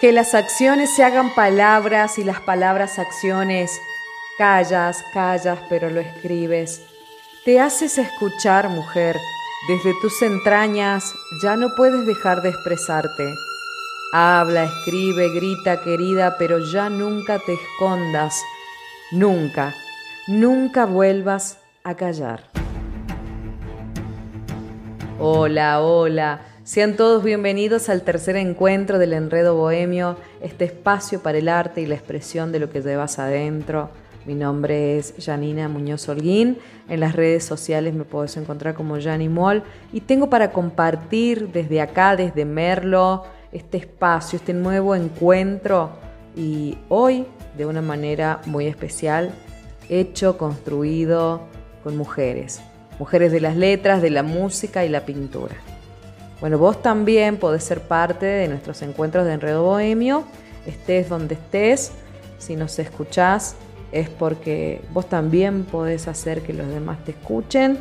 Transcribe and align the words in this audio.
Que 0.00 0.12
las 0.12 0.34
acciones 0.34 0.94
se 0.94 1.04
hagan 1.04 1.34
palabras 1.34 2.18
y 2.18 2.24
las 2.24 2.40
palabras 2.40 2.98
acciones. 2.98 3.70
Callas, 4.36 5.04
callas, 5.12 5.58
pero 5.68 5.88
lo 5.90 6.00
escribes. 6.00 6.82
Te 7.44 7.60
haces 7.60 7.98
escuchar, 7.98 8.68
mujer. 8.68 9.16
Desde 9.68 9.94
tus 10.02 10.20
entrañas 10.22 11.14
ya 11.42 11.56
no 11.56 11.74
puedes 11.76 12.06
dejar 12.06 12.42
de 12.42 12.50
expresarte. 12.50 13.34
Habla, 14.12 14.64
escribe, 14.64 15.28
grita, 15.30 15.80
querida, 15.82 16.36
pero 16.38 16.58
ya 16.58 16.90
nunca 16.90 17.38
te 17.38 17.54
escondas. 17.54 18.42
Nunca, 19.12 19.74
nunca 20.26 20.86
vuelvas 20.86 21.58
a 21.82 21.94
callar. 21.94 22.42
Hola, 25.18 25.80
hola. 25.80 26.40
Sean 26.64 26.96
todos 26.96 27.22
bienvenidos 27.22 27.90
al 27.90 28.00
tercer 28.00 28.36
encuentro 28.36 28.98
del 28.98 29.12
Enredo 29.12 29.54
Bohemio, 29.54 30.16
este 30.40 30.64
espacio 30.64 31.20
para 31.22 31.36
el 31.36 31.50
arte 31.50 31.82
y 31.82 31.86
la 31.86 31.94
expresión 31.94 32.52
de 32.52 32.58
lo 32.58 32.70
que 32.70 32.80
llevas 32.80 33.18
adentro. 33.18 33.90
Mi 34.24 34.34
nombre 34.34 34.96
es 34.96 35.12
Janina 35.22 35.68
Muñoz 35.68 36.08
Holguín. 36.08 36.56
En 36.88 37.00
las 37.00 37.14
redes 37.14 37.44
sociales 37.44 37.92
me 37.92 38.04
puedes 38.04 38.38
encontrar 38.38 38.72
como 38.72 38.98
Jani 38.98 39.28
Moll 39.28 39.62
y 39.92 40.00
tengo 40.00 40.30
para 40.30 40.52
compartir 40.52 41.50
desde 41.52 41.82
acá, 41.82 42.16
desde 42.16 42.46
Merlo, 42.46 43.24
este 43.52 43.76
espacio, 43.76 44.38
este 44.38 44.54
nuevo 44.54 44.94
encuentro 44.94 45.90
y 46.34 46.78
hoy 46.88 47.26
de 47.58 47.66
una 47.66 47.82
manera 47.82 48.40
muy 48.46 48.68
especial, 48.68 49.32
hecho, 49.90 50.38
construido 50.38 51.42
con 51.82 51.98
mujeres, 51.98 52.62
mujeres 52.98 53.32
de 53.32 53.42
las 53.42 53.54
letras, 53.54 54.00
de 54.00 54.08
la 54.08 54.22
música 54.22 54.82
y 54.86 54.88
la 54.88 55.04
pintura. 55.04 55.56
Bueno, 56.44 56.58
vos 56.58 56.82
también 56.82 57.38
podés 57.38 57.64
ser 57.64 57.80
parte 57.80 58.26
de 58.26 58.48
nuestros 58.48 58.82
encuentros 58.82 59.24
de 59.24 59.32
Enredo 59.32 59.62
Bohemio, 59.62 60.24
estés 60.66 61.08
donde 61.08 61.36
estés, 61.36 61.92
si 62.36 62.54
nos 62.54 62.78
escuchás 62.78 63.56
es 63.92 64.10
porque 64.10 64.82
vos 64.92 65.08
también 65.08 65.64
podés 65.64 66.06
hacer 66.06 66.42
que 66.42 66.52
los 66.52 66.68
demás 66.68 67.02
te 67.02 67.12
escuchen. 67.12 67.78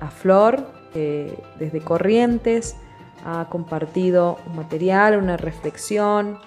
a 0.00 0.10
Flor, 0.10 0.66
que 0.92 1.38
desde 1.58 1.80
Corrientes 1.80 2.76
ha 3.24 3.46
compartido 3.48 4.38
un 4.46 4.56
material, 4.56 5.16
una 5.16 5.36
reflexión. 5.36 6.38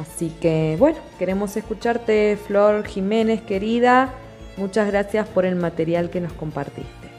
Así 0.00 0.30
que 0.40 0.76
bueno, 0.78 0.98
queremos 1.18 1.56
escucharte, 1.56 2.38
Flor 2.46 2.86
Jiménez, 2.86 3.42
querida. 3.42 4.14
Muchas 4.56 4.86
gracias 4.86 5.28
por 5.28 5.44
el 5.44 5.56
material 5.56 6.08
que 6.08 6.20
nos 6.20 6.32
compartiste. 6.32 7.10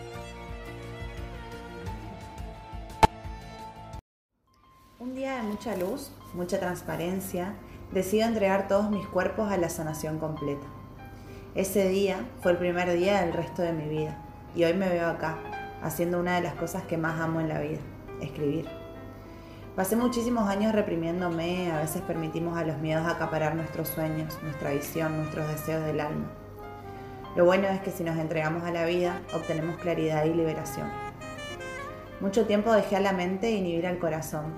Un 4.99 5.13
día 5.13 5.35
de 5.37 5.43
mucha 5.43 5.75
luz, 5.75 6.11
mucha 6.33 6.59
transparencia, 6.59 7.53
decido 7.91 8.25
entregar 8.25 8.67
todos 8.67 8.89
mis 8.89 9.05
cuerpos 9.07 9.51
a 9.51 9.57
la 9.57 9.69
sanación 9.69 10.17
completa. 10.17 10.65
Ese 11.55 11.89
día 11.89 12.25
fue 12.41 12.53
el 12.53 12.57
primer 12.57 12.91
día 12.93 13.21
del 13.21 13.33
resto 13.33 13.61
de 13.61 13.73
mi 13.73 13.87
vida 13.89 14.17
y 14.55 14.63
hoy 14.63 14.73
me 14.73 14.87
veo 14.87 15.09
acá, 15.09 15.37
haciendo 15.81 16.19
una 16.19 16.35
de 16.35 16.41
las 16.41 16.55
cosas 16.55 16.83
que 16.83 16.97
más 16.97 17.19
amo 17.19 17.41
en 17.41 17.49
la 17.49 17.59
vida, 17.59 17.79
escribir. 18.21 18.69
Pasé 19.75 19.95
muchísimos 19.95 20.47
años 20.47 20.73
reprimiéndome, 20.73 21.71
a 21.71 21.79
veces 21.79 22.01
permitimos 22.01 22.57
a 22.57 22.63
los 22.63 22.77
miedos 22.77 23.07
acaparar 23.07 23.55
nuestros 23.55 23.89
sueños, 23.89 24.37
nuestra 24.43 24.71
visión, 24.71 25.17
nuestros 25.17 25.47
deseos 25.47 25.83
del 25.85 25.99
alma. 25.99 26.31
Lo 27.35 27.45
bueno 27.45 27.67
es 27.67 27.79
que 27.81 27.91
si 27.91 28.03
nos 28.03 28.17
entregamos 28.17 28.63
a 28.63 28.71
la 28.71 28.85
vida, 28.85 29.21
obtenemos 29.33 29.77
claridad 29.77 30.25
y 30.25 30.33
liberación. 30.33 30.89
Mucho 32.19 32.45
tiempo 32.45 32.71
dejé 32.73 32.97
a 32.97 33.01
la 33.01 33.13
mente 33.13 33.51
inhibir 33.51 33.87
al 33.87 33.99
corazón. 33.99 34.53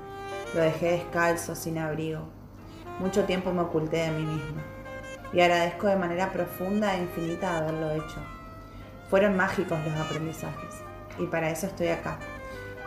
Lo 0.55 0.61
dejé 0.61 0.91
descalzo, 0.91 1.55
sin 1.55 1.77
abrigo, 1.77 2.27
mucho 2.99 3.25
tiempo 3.25 3.51
me 3.51 3.61
oculté 3.61 3.97
de 3.97 4.11
mí 4.11 4.23
misma 4.23 4.61
y 5.33 5.41
agradezco 5.41 5.87
de 5.87 5.95
manera 5.95 6.31
profunda 6.31 6.95
e 6.95 7.01
infinita 7.01 7.57
haberlo 7.57 7.91
hecho. 7.91 8.19
Fueron 9.09 9.35
mágicos 9.35 9.79
los 9.85 9.99
aprendizajes 9.99 10.75
y 11.19 11.25
para 11.25 11.49
eso 11.49 11.67
estoy 11.67 11.87
acá, 11.89 12.17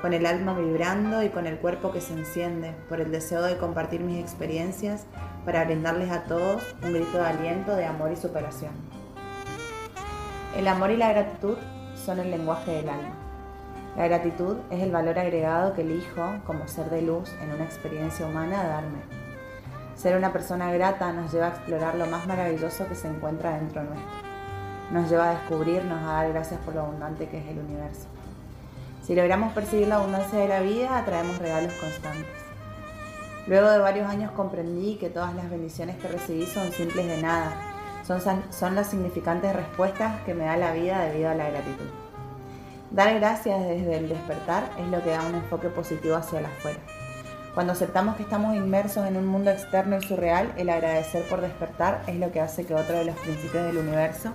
con 0.01 0.13
el 0.13 0.27
alma 0.27 0.55
vibrando 0.55 1.23
y 1.23 1.29
con 1.29 1.47
el 1.47 1.59
cuerpo 1.59 1.93
que 1.93 2.01
se 2.01 2.13
enciende 2.13 2.75
por 2.89 3.01
el 3.01 3.11
deseo 3.11 3.43
de 3.43 3.57
compartir 3.57 4.01
mis 4.01 4.21
experiencias 4.21 5.07
para 5.45 5.65
brindarles 5.65 6.11
a 6.11 6.25
todos 6.25 6.63
un 6.83 6.93
grito 6.93 7.19
de 7.19 7.27
aliento, 7.27 7.77
de 7.77 7.87
amor 7.87 8.13
y 8.13 8.17
superación. 8.17 8.73
El 10.57 10.69
amor 10.69 10.91
y 10.91 10.97
la 10.97 11.13
gratitud 11.13 11.57
son 11.95 12.19
el 12.19 12.31
lenguaje 12.31 12.71
del 12.71 12.89
alma. 12.89 13.15
La 13.97 14.09
gratitud 14.09 14.59
es 14.71 14.83
el 14.83 14.91
valor 14.91 15.19
agregado 15.19 15.75
que 15.75 15.83
elijo 15.83 16.41
como 16.45 16.69
ser 16.69 16.91
de 16.91 17.03
luz 17.03 17.33
en 17.43 17.53
una 17.53 17.65
experiencia 17.65 18.27
humana 18.27 18.65
darme. 18.65 19.26
Ser 19.97 20.17
una 20.17 20.33
persona 20.33 20.71
grata 20.73 21.11
nos 21.13 21.33
lleva 21.33 21.47
a 21.47 21.51
explorar 21.51 21.95
lo 21.95 22.07
más 22.07 22.27
maravilloso 22.27 22.87
que 22.87 22.95
se 22.95 23.09
encuentra 23.09 23.57
dentro 23.57 23.83
nuestro. 23.83 24.11
Nos 24.91 25.09
lleva 25.11 25.31
a 25.31 25.35
descubrirnos, 25.35 26.03
a 26.03 26.13
dar 26.13 26.33
gracias 26.33 26.61
por 26.61 26.75
lo 26.75 26.83
abundante 26.83 27.29
que 27.29 27.39
es 27.39 27.47
el 27.49 27.59
universo. 27.59 28.07
Si 29.03 29.15
logramos 29.15 29.53
percibir 29.55 29.89
la 29.89 29.97
abundancia 29.97 30.39
de 30.39 30.49
la 30.49 30.61
vida, 30.61 30.99
atraemos 30.99 31.39
regalos 31.39 31.73
constantes. 31.75 32.27
Luego 33.47 33.71
de 33.71 33.79
varios 33.79 34.09
años 34.09 34.33
comprendí 34.33 34.97
que 34.97 35.09
todas 35.09 35.35
las 35.35 35.49
bendiciones 35.49 35.97
que 35.97 36.09
recibí 36.09 36.45
son 36.45 36.73
simples 36.73 37.07
de 37.07 37.23
nada, 37.23 37.53
son, 38.07 38.21
son 38.51 38.75
las 38.75 38.89
significantes 38.89 39.55
respuestas 39.55 40.21
que 40.23 40.35
me 40.35 40.45
da 40.45 40.57
la 40.57 40.73
vida 40.73 41.05
debido 41.05 41.31
a 41.31 41.35
la 41.35 41.49
gratitud. 41.49 41.87
Dar 42.91 43.15
gracias 43.19 43.61
desde 43.61 43.97
el 43.97 44.09
despertar 44.09 44.71
es 44.79 44.89
lo 44.89 45.03
que 45.03 45.11
da 45.11 45.23
un 45.23 45.37
enfoque 45.37 45.69
positivo 45.69 46.17
hacia 46.17 46.41
la 46.41 46.49
afuera. 46.49 46.79
Cuando 47.57 47.73
aceptamos 47.73 48.17
que 48.17 48.23
estamos 48.23 48.55
inmersos 48.55 49.07
en 49.07 49.17
un 49.17 49.27
mundo 49.27 49.51
externo 49.51 49.97
y 49.97 50.03
surreal, 50.03 50.53
el 50.59 50.69
agradecer 50.69 51.27
por 51.27 51.41
despertar 51.41 52.03
es 52.07 52.17
lo 52.17 52.31
que 52.31 52.43
hace 52.43 52.67
que 52.67 52.75
otro 52.75 52.99
de 52.99 53.07
los 53.07 53.17
principios 53.17 53.65
del 53.65 53.79
universo 53.79 54.35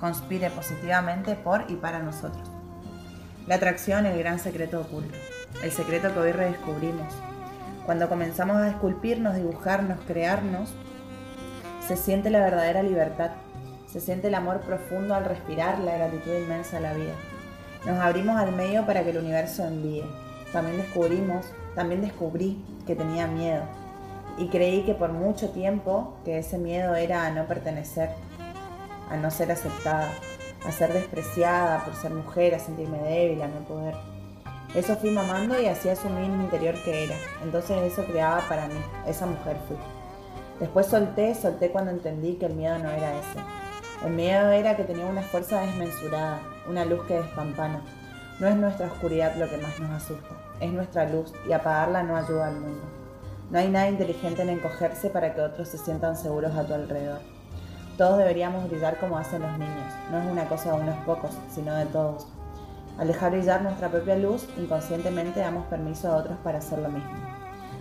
conspire 0.00 0.50
positivamente 0.50 1.36
por 1.36 1.64
y 1.68 1.76
para 1.76 2.00
nosotros. 2.00 2.50
La 3.46 3.54
atracción, 3.54 4.04
el 4.04 4.18
gran 4.18 4.40
secreto 4.40 4.80
oculto, 4.80 5.16
el 5.62 5.70
secreto 5.70 6.12
que 6.12 6.18
hoy 6.18 6.32
redescubrimos. 6.32 7.14
Cuando 7.84 8.08
comenzamos 8.08 8.56
a 8.56 8.68
esculpirnos, 8.68 9.36
dibujarnos, 9.36 10.00
crearnos, 10.04 10.74
se 11.86 11.96
siente 11.96 12.30
la 12.30 12.40
verdadera 12.40 12.82
libertad, 12.82 13.30
se 13.86 14.00
siente 14.00 14.26
el 14.26 14.34
amor 14.34 14.62
profundo 14.62 15.14
al 15.14 15.24
respirar, 15.24 15.78
la 15.78 15.98
gratitud 15.98 16.32
inmensa 16.32 16.78
a 16.78 16.80
la 16.80 16.94
vida. 16.94 17.14
Nos 17.86 18.00
abrimos 18.00 18.36
al 18.36 18.50
medio 18.50 18.84
para 18.86 19.04
que 19.04 19.10
el 19.10 19.18
universo 19.18 19.64
envíe. 19.64 20.25
También 20.56 20.78
descubrimos 20.78 21.44
también 21.74 22.00
descubrí 22.00 22.64
que 22.86 22.96
tenía 22.96 23.26
miedo 23.26 23.64
y 24.38 24.48
creí 24.48 24.84
que 24.84 24.94
por 24.94 25.12
mucho 25.12 25.50
tiempo 25.50 26.14
que 26.24 26.38
ese 26.38 26.56
miedo 26.56 26.94
era 26.94 27.26
a 27.26 27.30
no 27.30 27.46
pertenecer, 27.46 28.08
a 29.10 29.18
no 29.18 29.30
ser 29.30 29.52
aceptada, 29.52 30.10
a 30.66 30.72
ser 30.72 30.94
despreciada 30.94 31.84
por 31.84 31.94
ser 31.94 32.14
mujer, 32.14 32.54
a 32.54 32.58
sentirme 32.58 32.98
débil, 33.02 33.42
a 33.42 33.48
no 33.48 33.60
poder. 33.66 33.94
Eso 34.74 34.96
fui 34.96 35.10
mamando 35.10 35.60
y 35.60 35.66
así 35.66 35.90
asumí 35.90 36.26
mi 36.26 36.44
interior 36.44 36.74
que 36.82 37.04
era. 37.04 37.16
Entonces 37.44 37.76
eso 37.92 38.02
creaba 38.06 38.40
para 38.48 38.66
mí, 38.66 38.80
esa 39.06 39.26
mujer 39.26 39.58
fui. 39.68 39.76
Después 40.58 40.86
solté, 40.86 41.34
solté 41.34 41.68
cuando 41.68 41.90
entendí 41.90 42.36
que 42.36 42.46
el 42.46 42.54
miedo 42.54 42.78
no 42.78 42.88
era 42.88 43.12
ese. 43.18 44.06
El 44.06 44.14
miedo 44.14 44.50
era 44.50 44.74
que 44.74 44.84
tenía 44.84 45.04
una 45.04 45.20
fuerza 45.20 45.60
desmensurada, 45.60 46.40
una 46.66 46.86
luz 46.86 47.04
que 47.04 47.20
despampana. 47.20 47.82
No 48.40 48.48
es 48.48 48.56
nuestra 48.56 48.86
oscuridad 48.86 49.36
lo 49.36 49.50
que 49.50 49.58
más 49.58 49.78
nos 49.78 49.90
asusta 49.90 50.45
es 50.60 50.72
nuestra 50.72 51.08
luz 51.08 51.32
y 51.48 51.52
apagarla 51.52 52.02
no 52.02 52.16
ayuda 52.16 52.48
al 52.48 52.60
mundo. 52.60 52.82
No 53.50 53.58
hay 53.58 53.68
nada 53.68 53.88
inteligente 53.88 54.42
en 54.42 54.48
encogerse 54.48 55.10
para 55.10 55.34
que 55.34 55.40
otros 55.40 55.68
se 55.68 55.78
sientan 55.78 56.16
seguros 56.16 56.56
a 56.56 56.64
tu 56.66 56.74
alrededor. 56.74 57.20
Todos 57.96 58.18
deberíamos 58.18 58.68
brillar 58.68 58.98
como 58.98 59.18
hacen 59.18 59.42
los 59.42 59.52
niños. 59.52 59.92
No 60.10 60.18
es 60.18 60.26
una 60.26 60.48
cosa 60.48 60.72
de 60.72 60.82
unos 60.82 60.96
pocos, 61.04 61.30
sino 61.48 61.74
de 61.74 61.86
todos. 61.86 62.26
Al 62.98 63.08
dejar 63.08 63.32
brillar 63.32 63.62
nuestra 63.62 63.88
propia 63.88 64.16
luz, 64.16 64.46
inconscientemente 64.58 65.40
damos 65.40 65.66
permiso 65.66 66.08
a 66.08 66.16
otros 66.16 66.36
para 66.42 66.58
hacer 66.58 66.78
lo 66.78 66.88
mismo. 66.88 67.10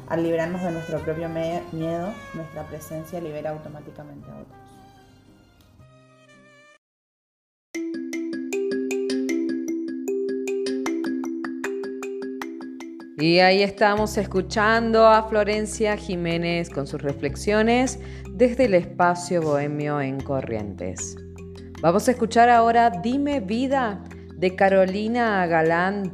Al 0.07 0.23
librarnos 0.23 0.61
de 0.61 0.71
nuestro 0.71 0.99
propio 0.99 1.29
miedo, 1.29 2.13
nuestra 2.33 2.63
presencia 2.63 3.19
libera 3.19 3.49
automáticamente 3.49 4.29
a 4.29 4.35
otros. 4.35 4.64
Y 13.17 13.39
ahí 13.39 13.63
estamos 13.63 14.17
escuchando 14.17 15.07
a 15.07 15.29
Florencia 15.29 15.95
Jiménez 15.95 16.69
con 16.69 16.85
sus 16.85 17.01
reflexiones 17.01 17.97
desde 18.29 18.65
el 18.65 18.73
espacio 18.73 19.41
bohemio 19.41 20.01
en 20.01 20.19
Corrientes. 20.19 21.15
Vamos 21.81 22.09
a 22.09 22.11
escuchar 22.11 22.49
ahora 22.49 22.89
Dime 22.89 23.39
Vida 23.39 24.03
de 24.35 24.53
Carolina 24.57 25.47
Galán, 25.47 26.11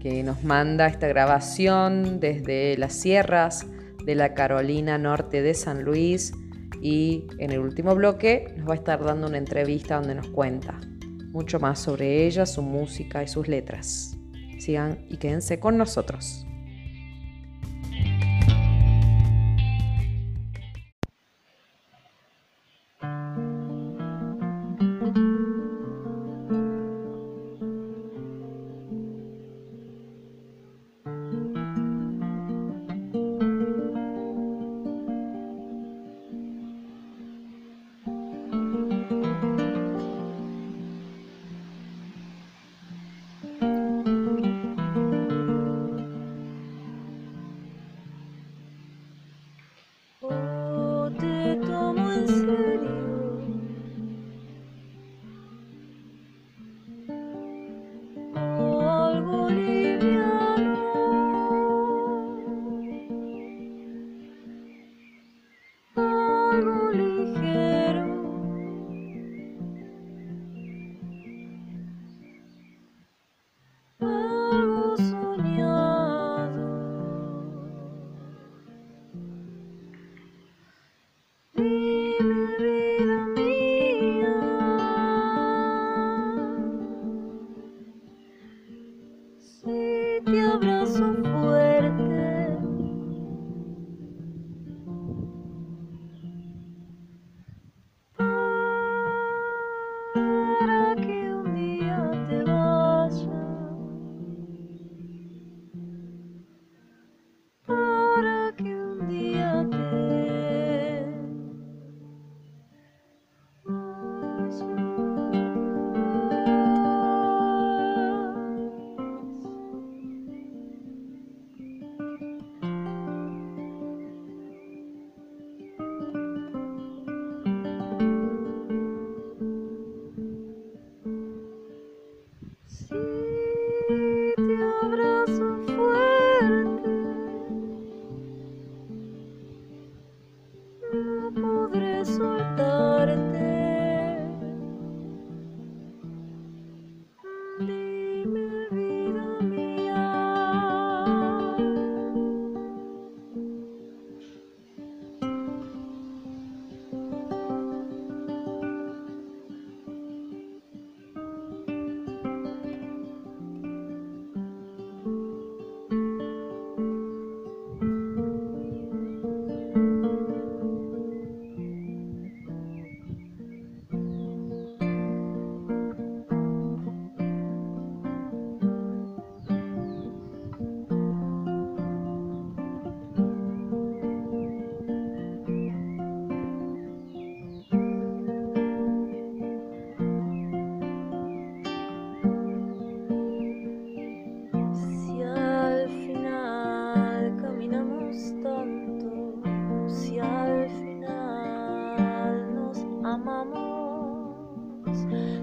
que 0.00 0.24
nos 0.24 0.42
manda 0.42 0.88
esta 0.88 1.06
grabación 1.06 2.18
desde 2.18 2.76
las 2.76 2.94
sierras 2.94 3.64
de 4.04 4.16
la 4.16 4.34
Carolina 4.34 4.98
Norte 4.98 5.42
de 5.42 5.54
San 5.54 5.84
Luis 5.84 6.32
y 6.80 7.28
en 7.38 7.52
el 7.52 7.60
último 7.60 7.94
bloque 7.94 8.52
nos 8.56 8.68
va 8.68 8.72
a 8.72 8.78
estar 8.78 9.04
dando 9.04 9.28
una 9.28 9.38
entrevista 9.38 9.94
donde 9.94 10.16
nos 10.16 10.26
cuenta 10.26 10.80
mucho 11.30 11.60
más 11.60 11.78
sobre 11.78 12.26
ella, 12.26 12.46
su 12.46 12.62
música 12.62 13.22
y 13.22 13.28
sus 13.28 13.46
letras. 13.46 14.18
Sigan 14.62 15.04
y 15.08 15.16
quédense 15.16 15.58
con 15.58 15.76
nosotros. 15.76 16.46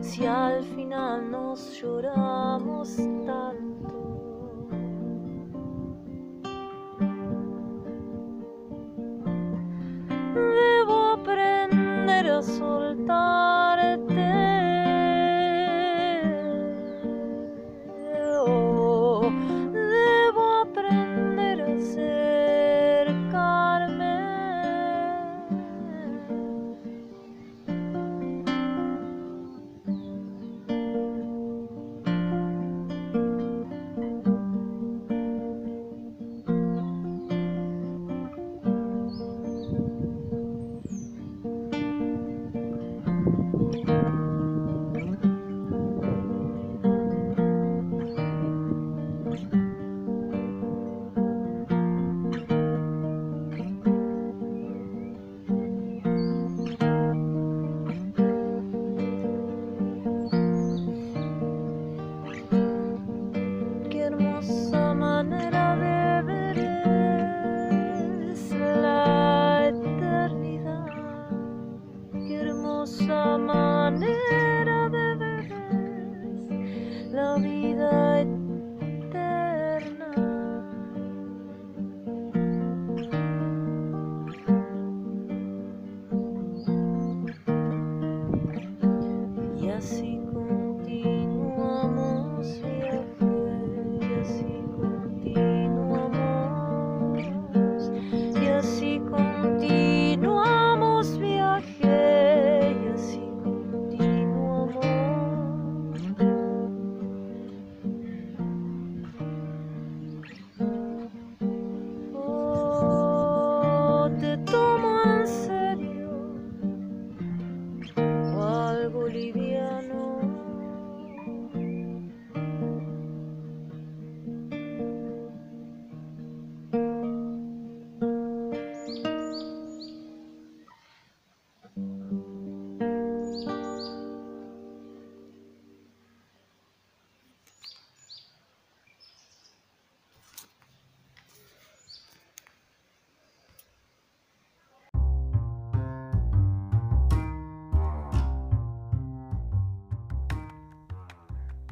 si 0.02 0.26
al 0.26 0.64
final 0.64 1.32
nos 1.32 1.82
lloramos 1.82 2.98
tanto? 3.26 3.99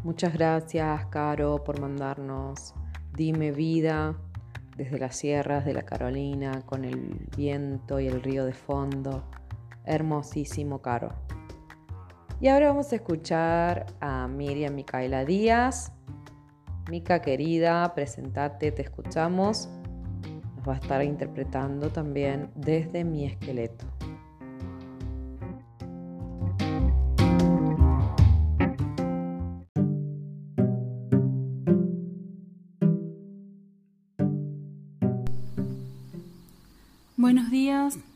Muchas 0.07 0.31
gracias, 0.31 1.05
Caro, 1.07 1.65
por 1.65 1.81
mandarnos 1.81 2.73
Dime 3.13 3.51
Vida 3.51 4.15
desde 4.77 4.99
las 4.99 5.17
sierras 5.17 5.65
de 5.65 5.73
la 5.73 5.81
Carolina 5.81 6.61
con 6.65 6.85
el 6.85 7.27
viento 7.35 7.99
y 7.99 8.07
el 8.07 8.23
río 8.23 8.45
de 8.45 8.53
fondo. 8.53 9.25
Hermosísimo, 9.83 10.81
Caro. 10.81 11.09
Y 12.39 12.47
ahora 12.47 12.69
vamos 12.69 12.93
a 12.93 12.95
escuchar 12.95 13.85
a 13.99 14.29
Miriam 14.29 14.75
Micaela 14.75 15.25
Díaz. 15.25 15.91
Mica 16.89 17.21
querida, 17.21 17.93
presentate, 17.93 18.71
te 18.71 18.83
escuchamos. 18.83 19.67
Nos 20.55 20.69
va 20.69 20.75
a 20.75 20.77
estar 20.77 21.03
interpretando 21.03 21.89
también 21.89 22.49
desde 22.55 23.03
mi 23.03 23.25
esqueleto. 23.25 23.96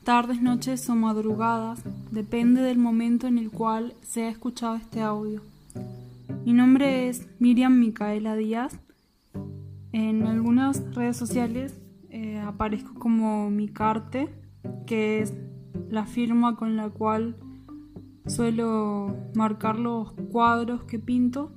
Tardes, 0.04 0.42
noches 0.42 0.90
o 0.90 0.96
madrugadas, 0.96 1.84
depende 2.10 2.62
del 2.62 2.80
momento 2.80 3.28
en 3.28 3.38
el 3.38 3.52
cual 3.52 3.94
se 4.02 4.24
ha 4.24 4.30
escuchado 4.30 4.76
este 4.76 5.02
audio. 5.02 5.42
Mi 6.44 6.54
nombre 6.54 7.08
es 7.08 7.28
Miriam 7.40 7.80
Micaela 7.80 8.36
Díaz. 8.36 8.80
En 9.92 10.26
algunas 10.26 10.84
redes 10.96 11.18
sociales 11.18 11.80
eh, 12.10 12.40
aparezco 12.40 12.96
como 12.96 13.52
Micarte, 13.52 14.30
que 14.88 15.22
es 15.22 15.36
la 15.90 16.06
firma 16.06 16.56
con 16.56 16.76
la 16.76 16.90
cual 16.90 17.36
suelo 18.26 19.16
marcar 19.36 19.78
los 19.78 20.14
cuadros 20.32 20.84
que 20.84 20.98
pinto. 20.98 21.52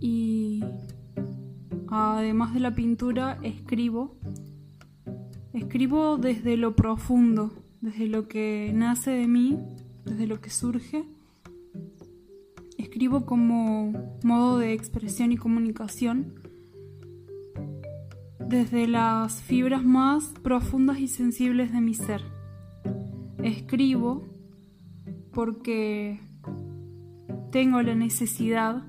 Y 0.00 0.62
además 1.88 2.54
de 2.54 2.60
la 2.60 2.74
pintura, 2.74 3.38
escribo 3.42 4.19
Escribo 5.52 6.16
desde 6.16 6.56
lo 6.56 6.76
profundo, 6.76 7.52
desde 7.80 8.06
lo 8.06 8.28
que 8.28 8.70
nace 8.72 9.10
de 9.10 9.26
mí, 9.26 9.58
desde 10.04 10.28
lo 10.28 10.40
que 10.40 10.50
surge. 10.50 11.04
Escribo 12.78 13.26
como 13.26 13.92
modo 14.22 14.58
de 14.58 14.72
expresión 14.72 15.32
y 15.32 15.36
comunicación, 15.36 16.34
desde 18.38 18.86
las 18.86 19.42
fibras 19.42 19.84
más 19.84 20.32
profundas 20.42 21.00
y 21.00 21.08
sensibles 21.08 21.72
de 21.72 21.80
mi 21.80 21.94
ser. 21.94 22.22
Escribo 23.42 24.28
porque 25.32 26.20
tengo 27.50 27.82
la 27.82 27.96
necesidad 27.96 28.84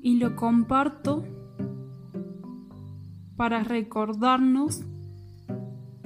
y 0.00 0.16
lo 0.16 0.34
comparto 0.34 1.24
para 3.42 3.64
recordarnos 3.64 4.84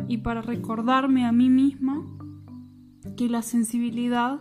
y 0.09 0.17
para 0.17 0.41
recordarme 0.41 1.27
a 1.27 1.33
mí 1.33 1.51
misma 1.51 2.03
que 3.15 3.29
la 3.29 3.43
sensibilidad 3.43 4.41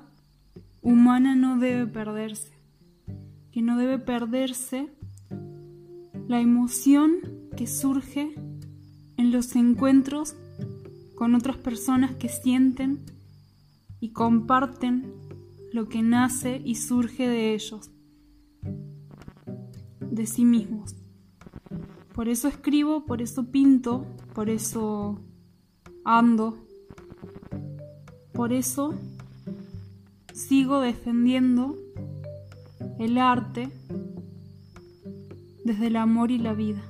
humana 0.82 1.36
no 1.36 1.60
debe 1.60 1.88
perderse, 1.88 2.54
que 3.52 3.62
no 3.62 3.78
debe 3.78 4.00
perderse 4.00 4.94
la 6.30 6.40
emoción 6.40 7.18
que 7.58 7.68
surge 7.68 8.34
en 9.18 9.34
los 9.34 9.58
encuentros 9.58 10.38
con 11.16 11.36
otras 11.36 11.58
personas 11.58 12.16
que 12.16 12.30
sienten 12.30 13.04
y 14.00 14.14
comparten 14.14 15.12
lo 15.74 15.90
que 15.90 16.02
nace 16.02 16.62
y 16.64 16.76
surge 16.76 17.28
de 17.28 17.56
ellos, 17.56 17.92
de 20.00 20.26
sí 20.26 20.46
mismos. 20.46 20.96
Por 22.16 22.30
eso 22.30 22.48
escribo, 22.48 23.06
por 23.06 23.22
eso 23.22 23.52
pinto, 23.52 24.06
por 24.34 24.50
eso 24.50 25.20
ando, 26.06 26.58
por 28.32 28.54
eso 28.54 28.96
sigo 30.34 30.80
defendiendo 30.80 31.76
el 33.00 33.18
arte 33.18 33.70
desde 35.66 35.88
el 35.88 35.98
amor 35.98 36.32
y 36.32 36.38
la 36.38 36.54
vida. 36.54 36.82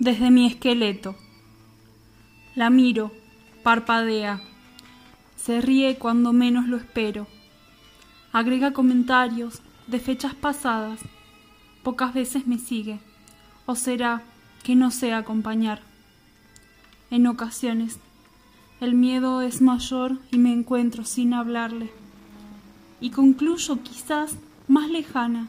Desde 0.00 0.32
mi 0.32 0.46
esqueleto. 0.48 1.14
La 2.56 2.70
miro, 2.70 3.12
parpadea, 3.62 4.40
se 5.36 5.60
ríe 5.60 5.96
cuando 5.96 6.32
menos 6.32 6.66
lo 6.66 6.76
espero 6.76 7.28
agrega 8.32 8.72
comentarios 8.72 9.62
de 9.86 10.00
fechas 10.00 10.34
pasadas, 10.34 11.00
pocas 11.82 12.12
veces 12.12 12.46
me 12.46 12.58
sigue, 12.58 13.00
o 13.66 13.74
será 13.74 14.22
que 14.62 14.76
no 14.76 14.90
sé 14.90 15.12
acompañar. 15.12 15.80
En 17.10 17.26
ocasiones, 17.26 17.98
el 18.80 18.94
miedo 18.94 19.40
es 19.40 19.62
mayor 19.62 20.18
y 20.30 20.38
me 20.38 20.52
encuentro 20.52 21.04
sin 21.04 21.32
hablarle, 21.32 21.90
y 23.00 23.10
concluyo 23.10 23.82
quizás 23.82 24.36
más 24.66 24.90
lejana, 24.90 25.48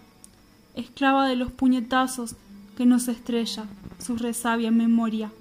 esclava 0.76 1.28
de 1.28 1.36
los 1.36 1.52
puñetazos 1.52 2.36
que 2.78 2.86
nos 2.86 3.08
estrella 3.08 3.66
su 3.98 4.16
resabia 4.16 4.72
memoria. 4.72 5.32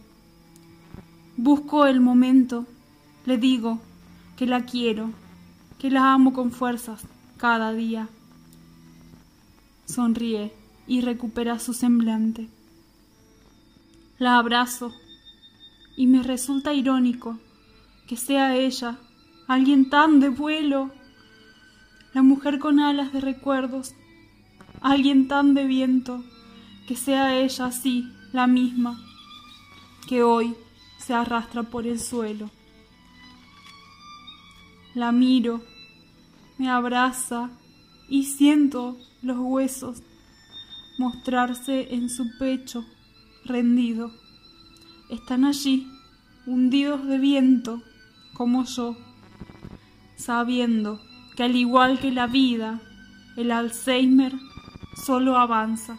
Busco 1.36 1.86
el 1.86 2.00
momento, 2.00 2.66
le 3.24 3.38
digo 3.38 3.78
que 4.36 4.46
la 4.46 4.64
quiero, 4.64 5.10
que 5.78 5.90
la 5.90 6.12
amo 6.12 6.32
con 6.32 6.50
fuerzas, 6.50 7.04
cada 7.38 7.72
día. 7.72 8.08
Sonríe 9.86 10.52
y 10.86 11.00
recupera 11.00 11.58
su 11.58 11.72
semblante. 11.72 12.48
La 14.18 14.36
abrazo 14.36 14.92
y 15.96 16.06
me 16.06 16.22
resulta 16.22 16.74
irónico 16.74 17.38
que 18.06 18.16
sea 18.16 18.56
ella, 18.56 18.98
alguien 19.46 19.90
tan 19.90 20.18
de 20.18 20.30
vuelo, 20.30 20.90
la 22.14 22.22
mujer 22.22 22.58
con 22.58 22.80
alas 22.80 23.12
de 23.12 23.20
recuerdos, 23.20 23.94
alguien 24.80 25.28
tan 25.28 25.54
de 25.54 25.64
viento, 25.64 26.24
que 26.86 26.96
sea 26.96 27.36
ella 27.38 27.66
así, 27.66 28.10
la 28.32 28.46
misma, 28.46 28.98
que 30.08 30.22
hoy 30.22 30.54
se 30.98 31.14
arrastra 31.14 31.64
por 31.64 31.86
el 31.86 32.00
suelo. 32.00 32.50
La 34.94 35.12
miro 35.12 35.62
me 36.58 36.68
abraza 36.68 37.50
y 38.08 38.24
siento 38.24 38.96
los 39.22 39.38
huesos 39.38 40.02
mostrarse 40.98 41.94
en 41.94 42.10
su 42.10 42.36
pecho 42.38 42.84
rendido. 43.44 44.10
Están 45.10 45.44
allí, 45.44 45.86
hundidos 46.46 47.06
de 47.06 47.18
viento, 47.18 47.82
como 48.34 48.64
yo, 48.64 48.96
sabiendo 50.16 51.00
que 51.36 51.44
al 51.44 51.54
igual 51.54 52.00
que 52.00 52.10
la 52.10 52.26
vida, 52.26 52.80
el 53.36 53.52
Alzheimer 53.52 54.32
solo 55.06 55.36
avanza. 55.36 55.96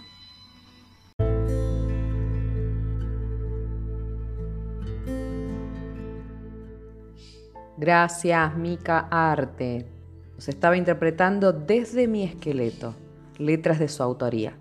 Gracias, 7.77 8.57
Mica 8.57 9.07
Arte. 9.09 9.98
Nos 10.39 10.47
estaba 10.47 10.77
interpretando 10.77 11.51
desde 11.51 12.07
mi 12.07 12.23
esqueleto, 12.23 12.95
letras 13.39 13.77
de 13.77 13.89
su 13.89 14.01
autoría. 14.01 14.53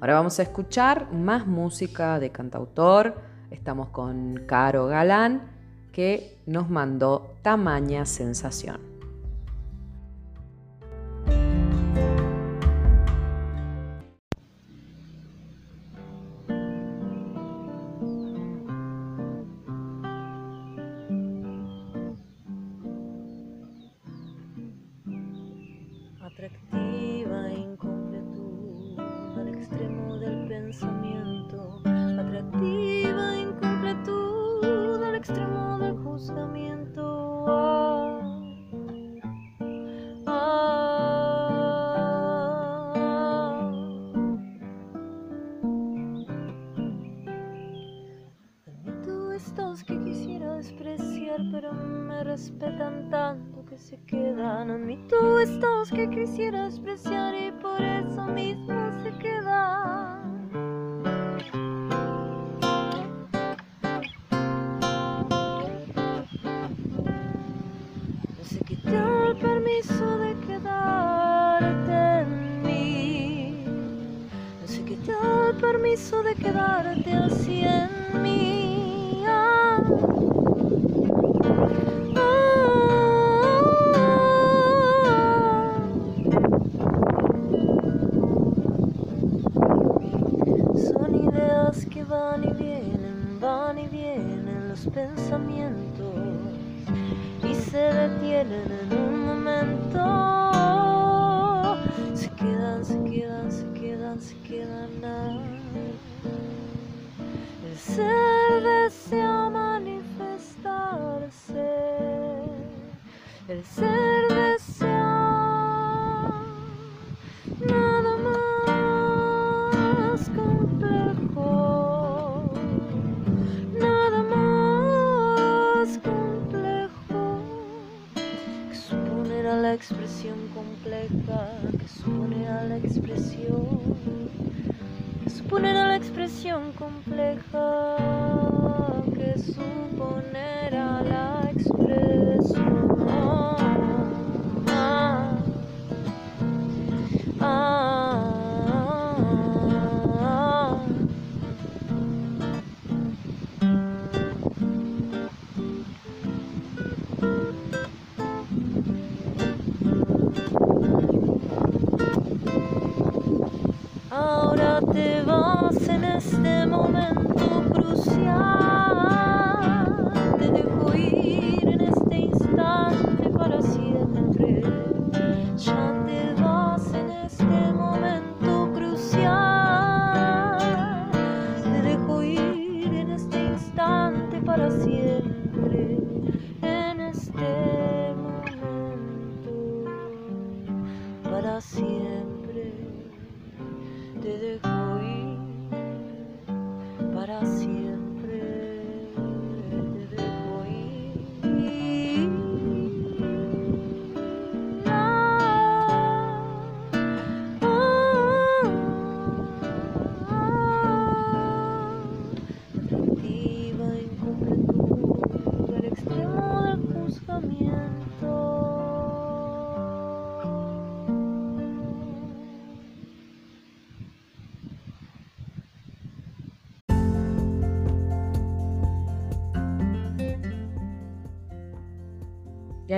Ahora 0.00 0.14
vamos 0.14 0.38
a 0.38 0.44
escuchar 0.44 1.12
más 1.12 1.46
música 1.46 2.18
de 2.18 2.30
cantautor. 2.30 3.20
Estamos 3.50 3.90
con 3.90 4.44
Caro 4.46 4.86
Galán, 4.86 5.42
que 5.92 6.38
nos 6.46 6.70
mandó 6.70 7.34
Tamaña 7.42 8.06
Sensación. 8.06 8.89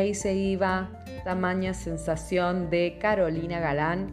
Ahí 0.02 0.14
se 0.14 0.34
iba 0.34 0.90
tamaña 1.24 1.74
sensación 1.74 2.70
de 2.70 2.98
Carolina 3.00 3.60
Galán. 3.60 4.10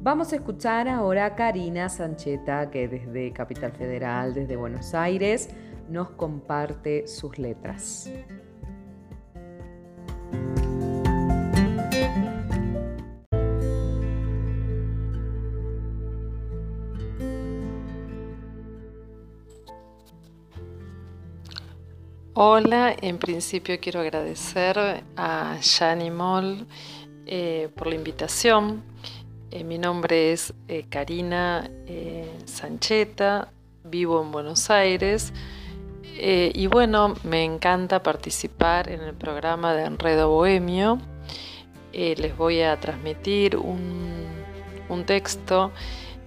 Vamos 0.00 0.32
a 0.32 0.36
escuchar 0.36 0.88
ahora 0.88 1.26
a 1.26 1.34
Karina 1.36 1.88
Sancheta, 1.88 2.70
que 2.70 2.88
desde 2.88 3.32
Capital 3.32 3.72
Federal, 3.72 4.34
desde 4.34 4.56
Buenos 4.56 4.94
Aires, 4.94 5.50
nos 5.88 6.10
comparte 6.10 7.06
sus 7.06 7.38
letras. 7.38 8.10
Hola, 22.40 22.94
en 23.02 23.18
principio 23.18 23.80
quiero 23.80 23.98
agradecer 23.98 25.02
a 25.16 25.58
Yani 25.60 26.08
Moll 26.12 26.68
eh, 27.26 27.68
por 27.74 27.88
la 27.88 27.96
invitación. 27.96 28.84
Eh, 29.50 29.64
mi 29.64 29.76
nombre 29.76 30.32
es 30.32 30.54
eh, 30.68 30.84
Karina 30.88 31.68
Sancheta, 32.44 33.50
vivo 33.82 34.22
en 34.22 34.30
Buenos 34.30 34.70
Aires 34.70 35.32
y 36.04 36.66
bueno, 36.68 37.16
me 37.24 37.42
encanta 37.42 38.04
participar 38.04 38.88
en 38.88 39.00
el 39.00 39.14
programa 39.14 39.74
de 39.74 39.86
Enredo 39.86 40.30
Bohemio. 40.30 41.00
Les 41.92 42.36
voy 42.36 42.62
a 42.62 42.78
transmitir 42.78 43.56
un, 43.56 44.26
un 44.88 45.04
texto 45.04 45.72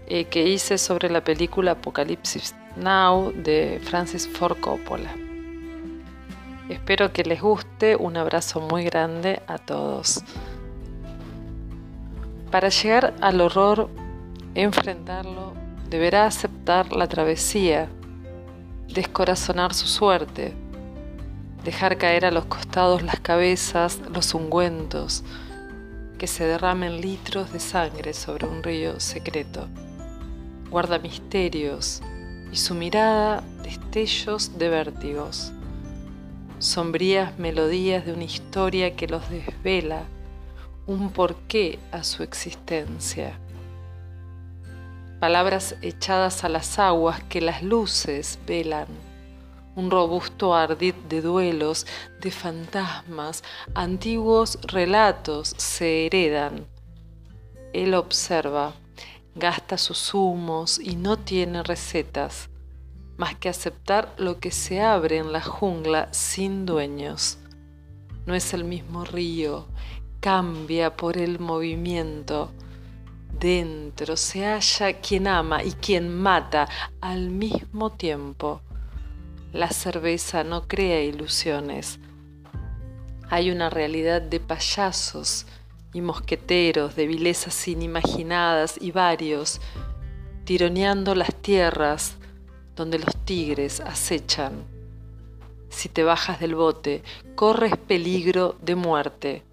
que 0.08 0.46
hice 0.46 0.78
sobre 0.78 1.10
la 1.10 1.24
película 1.24 1.72
Apocalipsis 1.72 2.54
Now 2.76 3.32
de 3.32 3.80
Francis 3.82 4.28
Ford 4.28 4.60
Coppola. 4.60 5.31
Espero 6.72 7.12
que 7.12 7.24
les 7.24 7.42
guste. 7.42 7.98
Un 7.98 8.16
abrazo 8.16 8.62
muy 8.62 8.86
grande 8.86 9.42
a 9.46 9.58
todos. 9.58 10.24
Para 12.50 12.70
llegar 12.70 13.14
al 13.20 13.42
horror, 13.42 13.90
enfrentarlo, 14.56 15.52
deberá 15.90 16.26
aceptar 16.26 16.94
la 16.94 17.08
travesía, 17.08 17.90
descorazonar 18.88 19.74
su 19.74 19.86
suerte, 19.88 20.54
dejar 21.66 21.98
caer 21.98 22.26
a 22.26 22.32
los 22.32 22.46
costados 22.46 23.04
las 23.04 23.20
cabezas, 23.20 24.00
los 24.10 24.34
ungüentos, 24.34 25.26
que 26.18 26.28
se 26.28 26.46
derramen 26.46 27.02
litros 27.02 27.52
de 27.52 27.60
sangre 27.60 28.14
sobre 28.14 28.48
un 28.48 28.64
río 28.64 29.02
secreto. 29.02 29.68
Guarda 30.70 31.00
misterios 31.00 32.02
y 32.50 32.56
su 32.56 32.76
mirada 32.76 33.44
destellos 33.62 34.58
de 34.58 34.70
vértigos 34.70 35.52
sombrías 36.62 37.40
melodías 37.40 38.06
de 38.06 38.14
una 38.14 38.24
historia 38.24 38.96
que 38.96 39.08
los 39.08 39.28
desvela, 39.32 40.04
un 40.86 41.10
porqué 41.10 41.80
a 41.92 42.04
su 42.04 42.22
existencia. 42.22 43.40
Palabras 45.20 45.76
echadas 45.82 46.44
a 46.44 46.50
las 46.50 46.78
aguas 46.78 47.24
que 47.24 47.42
las 47.42 47.64
luces 47.64 48.38
velan, 48.46 48.86
un 49.76 49.90
robusto 49.90 50.54
ardid 50.54 50.94
de 51.10 51.22
duelos, 51.22 51.88
de 52.20 52.30
fantasmas, 52.30 53.44
antiguos 53.74 54.60
relatos 54.62 55.56
se 55.58 56.06
heredan. 56.06 56.68
Él 57.74 57.96
observa, 57.96 58.74
gasta 59.34 59.80
sus 59.80 60.14
humos 60.14 60.78
y 60.78 60.96
no 60.96 61.18
tiene 61.18 61.64
recetas 61.64 62.51
más 63.22 63.36
que 63.36 63.50
aceptar 63.50 64.16
lo 64.18 64.40
que 64.40 64.50
se 64.50 64.82
abre 64.82 65.18
en 65.18 65.32
la 65.32 65.42
jungla 65.42 66.08
sin 66.12 66.66
dueños. 66.66 67.38
No 68.26 68.34
es 68.34 68.56
el 68.56 68.64
mismo 68.64 69.06
río, 69.06 69.68
cambia 70.20 70.98
por 70.98 71.18
el 71.18 71.38
movimiento. 71.38 72.50
Dentro 73.40 74.18
se 74.18 74.44
halla 74.44 75.00
quien 75.02 75.28
ama 75.28 75.64
y 75.64 75.74
quien 75.74 76.12
mata 76.12 76.68
al 77.00 77.30
mismo 77.30 77.92
tiempo. 77.92 78.64
La 79.54 79.70
cerveza 79.70 80.44
no 80.44 80.68
crea 80.68 81.04
ilusiones. 81.04 82.00
Hay 83.30 83.52
una 83.52 83.70
realidad 83.70 84.24
de 84.24 84.40
payasos 84.40 85.46
y 85.94 86.02
mosqueteros, 86.02 86.96
de 86.96 87.06
vilezas 87.06 87.68
inimaginadas 87.68 88.82
y 88.82 88.90
varios, 88.90 89.62
tironeando 90.44 91.14
las 91.14 91.36
tierras 91.36 92.16
donde 92.76 93.00
los 93.00 93.16
tigres 93.26 93.80
acechan. 93.80 94.64
Si 95.70 95.90
te 95.90 96.04
bajas 96.04 96.40
del 96.40 96.56
bote, 96.56 97.04
corres 97.36 97.78
peligro 97.78 98.56
de 98.62 98.76
muerte. 98.76 99.44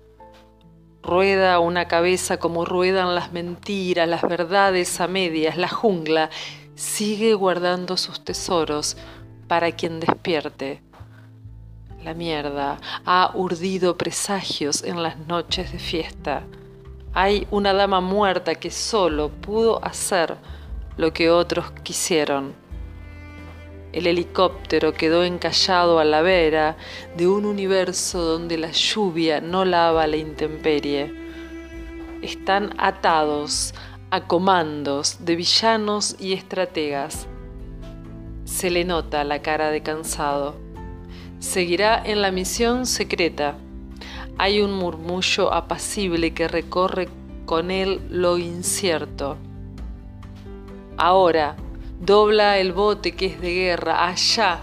Rueda 1.03 1.61
una 1.61 1.87
cabeza 1.87 2.39
como 2.39 2.65
ruedan 2.65 3.15
las 3.15 3.33
mentiras, 3.33 4.09
las 4.09 4.23
verdades 4.23 5.01
a 5.01 5.07
medias, 5.07 5.57
la 5.57 5.69
jungla 5.69 6.29
sigue 6.75 7.35
guardando 7.35 7.97
sus 7.97 8.25
tesoros 8.25 8.97
para 9.47 9.73
quien 9.73 10.01
despierte. 10.01 10.83
La 12.05 12.15
mierda 12.15 12.79
ha 13.05 13.33
urdido 13.35 13.97
presagios 13.97 14.85
en 14.85 15.03
las 15.03 15.19
noches 15.27 15.73
de 15.73 15.79
fiesta. 15.79 16.43
Hay 17.15 17.47
una 17.51 17.73
dama 17.73 18.01
muerta 18.01 18.55
que 18.55 18.71
solo 18.71 19.31
pudo 19.31 19.85
hacer 19.85 20.37
lo 20.97 21.13
que 21.13 21.31
otros 21.31 21.71
quisieron. 21.83 22.55
El 23.93 24.07
helicóptero 24.07 24.93
quedó 24.93 25.25
encallado 25.25 25.99
a 25.99 26.05
la 26.05 26.21
vera 26.21 26.77
de 27.17 27.27
un 27.27 27.47
universo 27.47 28.21
donde 28.21 28.59
la 28.59 28.71
lluvia 28.71 29.41
no 29.41 29.65
lava 29.65 30.07
la 30.07 30.17
intemperie. 30.17 31.15
Están 32.21 32.75
atados 32.79 33.75
a 34.11 34.27
comandos 34.27 35.25
de 35.25 35.37
villanos 35.37 36.17
y 36.19 36.35
estrategas. 36.35 37.27
Se 38.45 38.71
le 38.71 38.85
nota 38.85 39.25
la 39.25 39.41
cara 39.41 39.71
de 39.71 39.83
cansado. 39.83 40.57
Seguirá 41.39 42.03
en 42.05 42.21
la 42.21 42.31
misión 42.31 42.85
secreta. 42.85 43.57
Hay 44.37 44.61
un 44.61 44.73
murmullo 44.75 45.53
apacible 45.53 46.35
que 46.35 46.49
recorre 46.49 47.09
con 47.47 47.71
él 47.71 48.01
lo 48.11 48.37
incierto. 48.37 49.37
Ahora, 50.97 51.57
Dobla 52.01 52.59
el 52.59 52.73
bote 52.73 53.17
que 53.17 53.27
es 53.27 53.41
de 53.41 53.53
guerra. 53.53 54.07
Allá, 54.07 54.61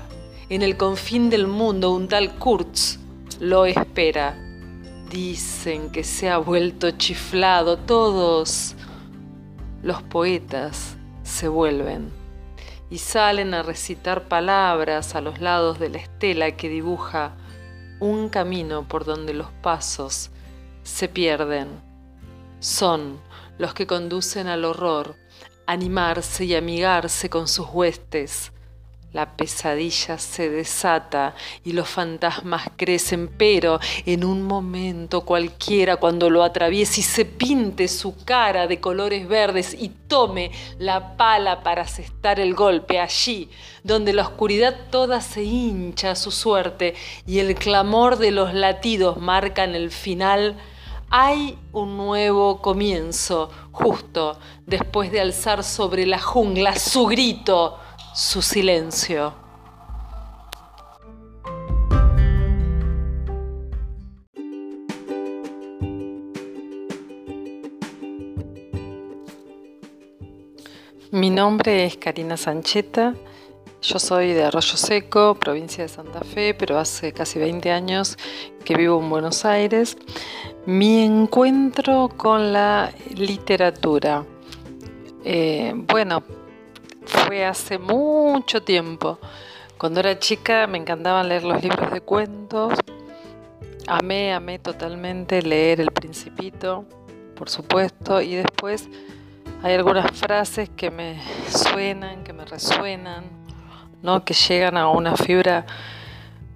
en 0.47 0.61
el 0.61 0.77
confín 0.77 1.29
del 1.29 1.47
mundo, 1.47 1.91
un 1.91 2.07
tal 2.07 2.35
Kurtz 2.39 2.97
lo 3.41 3.65
espera. 3.65 4.37
Dicen 5.09 5.91
que 5.91 6.05
se 6.05 6.29
ha 6.29 6.37
vuelto 6.37 6.91
chiflado. 6.91 7.77
Todos 7.77 8.75
los 9.83 10.01
poetas 10.03 10.95
se 11.23 11.49
vuelven 11.49 12.09
y 12.89 12.99
salen 12.99 13.53
a 13.53 13.63
recitar 13.63 14.29
palabras 14.29 15.13
a 15.13 15.19
los 15.19 15.41
lados 15.41 15.77
de 15.77 15.89
la 15.89 15.97
estela 15.97 16.55
que 16.55 16.69
dibuja 16.69 17.35
un 17.99 18.29
camino 18.29 18.87
por 18.87 19.03
donde 19.03 19.33
los 19.33 19.51
pasos 19.61 20.31
se 20.83 21.09
pierden. 21.09 21.67
Son 22.59 23.19
los 23.57 23.73
que 23.73 23.87
conducen 23.87 24.47
al 24.47 24.63
horror 24.63 25.17
animarse 25.67 26.45
y 26.45 26.55
amigarse 26.55 27.29
con 27.29 27.47
sus 27.47 27.67
huestes. 27.71 28.51
La 29.15 29.37
pesadilla 29.37 30.17
se 30.17 30.49
desata 30.49 31.35
y 31.63 31.71
los 31.71 31.87
fantasmas 31.87 32.69
crecen, 32.75 33.29
pero 33.29 33.79
en 34.05 34.25
un 34.25 34.43
momento 34.43 35.21
cualquiera 35.21 35.95
cuando 35.95 36.29
lo 36.29 36.43
atraviese 36.43 36.99
y 36.99 37.03
se 37.03 37.23
pinte 37.23 37.87
su 37.87 38.25
cara 38.25 38.67
de 38.67 38.81
colores 38.81 39.25
verdes 39.25 39.73
y 39.73 39.87
tome 39.87 40.51
la 40.79 41.15
pala 41.15 41.63
para 41.63 41.83
asestar 41.83 42.41
el 42.41 42.55
golpe 42.55 42.99
allí, 42.99 43.49
donde 43.83 44.11
la 44.11 44.23
oscuridad 44.23 44.75
toda 44.91 45.21
se 45.21 45.43
hincha 45.43 46.11
a 46.11 46.15
su 46.15 46.31
suerte 46.31 46.93
y 47.25 47.39
el 47.39 47.55
clamor 47.55 48.17
de 48.17 48.31
los 48.31 48.53
latidos 48.53 49.21
marcan 49.21 49.75
el 49.75 49.91
final, 49.91 50.57
hay 51.17 51.57
un 51.71 51.95
nuevo 51.95 52.61
comienzo, 52.61 53.49
justo 53.71 54.37
después 54.65 55.13
de 55.13 55.21
alzar 55.21 55.63
sobre 55.63 56.05
la 56.05 56.19
jungla 56.19 56.75
su 56.75 57.05
grito, 57.05 57.79
su 58.13 58.41
silencio. 58.41 59.33
Mi 71.11 71.29
nombre 71.29 71.85
es 71.85 71.95
Karina 71.95 72.35
Sancheta, 72.35 73.15
yo 73.85 73.99
soy 73.99 74.33
de 74.33 74.43
Arroyo 74.43 74.77
Seco, 74.77 75.35
provincia 75.35 75.83
de 75.83 75.89
Santa 75.89 76.21
Fe, 76.21 76.55
pero 76.55 76.79
hace 76.79 77.13
casi 77.13 77.37
20 77.37 77.71
años 77.71 78.17
que 78.63 78.75
vivo 78.75 78.99
en 78.99 79.09
Buenos 79.11 79.45
Aires. 79.45 79.95
Mi 80.65 81.03
encuentro 81.03 82.09
con 82.09 82.51
la 82.51 82.91
literatura. 83.15 84.25
Eh, 85.23 85.71
bueno, 85.75 86.23
fue 87.05 87.45
hace 87.45 87.77
mucho 87.77 88.63
tiempo. 88.63 89.19
Cuando 89.77 89.99
era 89.99 90.17
chica 90.17 90.65
me 90.65 90.79
encantaban 90.79 91.29
leer 91.29 91.43
los 91.43 91.61
libros 91.61 91.91
de 91.91 92.01
cuentos. 92.01 92.73
Amé, 93.85 94.33
amé 94.33 94.57
totalmente 94.57 95.43
leer 95.43 95.79
El 95.79 95.91
Principito, 95.91 96.85
por 97.35 97.49
supuesto, 97.49 98.19
y 98.19 98.33
después 98.33 98.89
hay 99.61 99.75
algunas 99.75 100.11
frases 100.11 100.69
que 100.75 100.89
me 100.89 101.21
suenan, 101.49 102.23
que 102.23 102.33
me 102.33 102.45
resuenan, 102.45 103.34
¿no? 104.05 104.23
que 104.23 104.33
llegan 104.33 104.77
a 104.77 104.87
una 104.87 105.17
fibra 105.17 105.65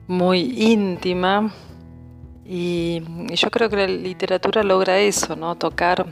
muy 0.07 0.39
íntima 0.55 1.51
y, 2.45 3.03
yo 3.35 3.51
creo 3.51 3.69
que 3.69 3.75
la 3.75 3.87
literatura 3.87 4.63
logra 4.63 4.97
eso, 4.97 5.35
¿no? 5.35 5.55
Tocar, 5.55 6.07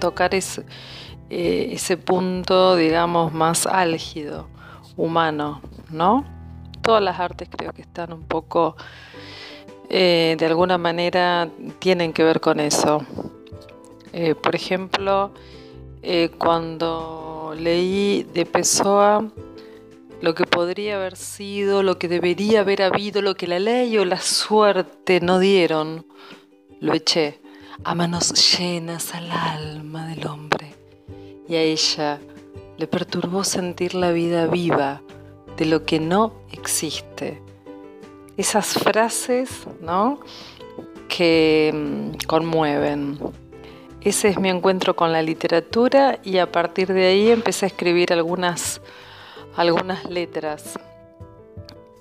tocar 0.00 0.34
eh, 0.34 1.68
ese 1.72 1.96
punto, 1.96 2.74
digamos, 2.74 3.32
más 3.32 3.66
álgido, 3.66 4.48
humano, 4.96 5.60
¿no? 5.88 6.24
Todas 6.82 7.02
las 7.02 7.20
artes 7.20 7.48
creo 7.48 7.72
que 7.72 7.82
están 7.82 8.12
un 8.12 8.24
poco, 8.24 8.76
eh, 9.88 10.34
de 10.36 10.46
alguna 10.46 10.78
manera, 10.78 11.48
tienen 11.78 12.12
que 12.12 12.24
ver 12.24 12.40
con 12.40 12.58
eso. 12.58 13.04
Eh, 14.12 14.34
por 14.34 14.56
ejemplo, 14.56 15.32
cuando 16.38 17.54
leí 17.56 18.26
de 18.34 18.46
Pessoa, 18.46 19.24
lo 20.20 20.34
que 20.34 20.44
podría 20.44 20.96
haber 20.96 21.16
sido, 21.16 21.82
lo 21.82 21.98
que 21.98 22.08
debería 22.08 22.60
haber 22.60 22.82
habido, 22.82 23.22
lo 23.22 23.36
que 23.36 23.46
la 23.46 23.58
ley 23.58 23.96
o 23.96 24.04
la 24.04 24.20
suerte 24.20 25.20
no 25.20 25.38
dieron, 25.38 26.06
lo 26.80 26.92
eché 26.92 27.40
a 27.84 27.94
manos 27.94 28.58
llenas 28.58 29.14
al 29.14 29.30
alma 29.30 30.06
del 30.06 30.26
hombre. 30.26 30.74
Y 31.48 31.54
a 31.56 31.62
ella 31.62 32.20
le 32.76 32.86
perturbó 32.86 33.44
sentir 33.44 33.94
la 33.94 34.12
vida 34.12 34.46
viva 34.46 35.02
de 35.56 35.66
lo 35.66 35.84
que 35.84 35.98
no 35.98 36.34
existe. 36.52 37.40
Esas 38.36 38.74
frases, 38.74 39.66
¿no? 39.80 40.20
Que 41.08 41.72
mm, 41.74 42.26
conmueven. 42.26 43.18
Ese 44.00 44.28
es 44.28 44.38
mi 44.38 44.48
encuentro 44.48 44.96
con 44.96 45.12
la 45.12 45.22
literatura 45.22 46.18
y 46.24 46.38
a 46.38 46.50
partir 46.50 46.92
de 46.92 47.06
ahí 47.06 47.30
empecé 47.30 47.66
a 47.66 47.68
escribir 47.68 48.12
algunas 48.12 48.80
algunas 49.56 50.08
letras. 50.08 50.78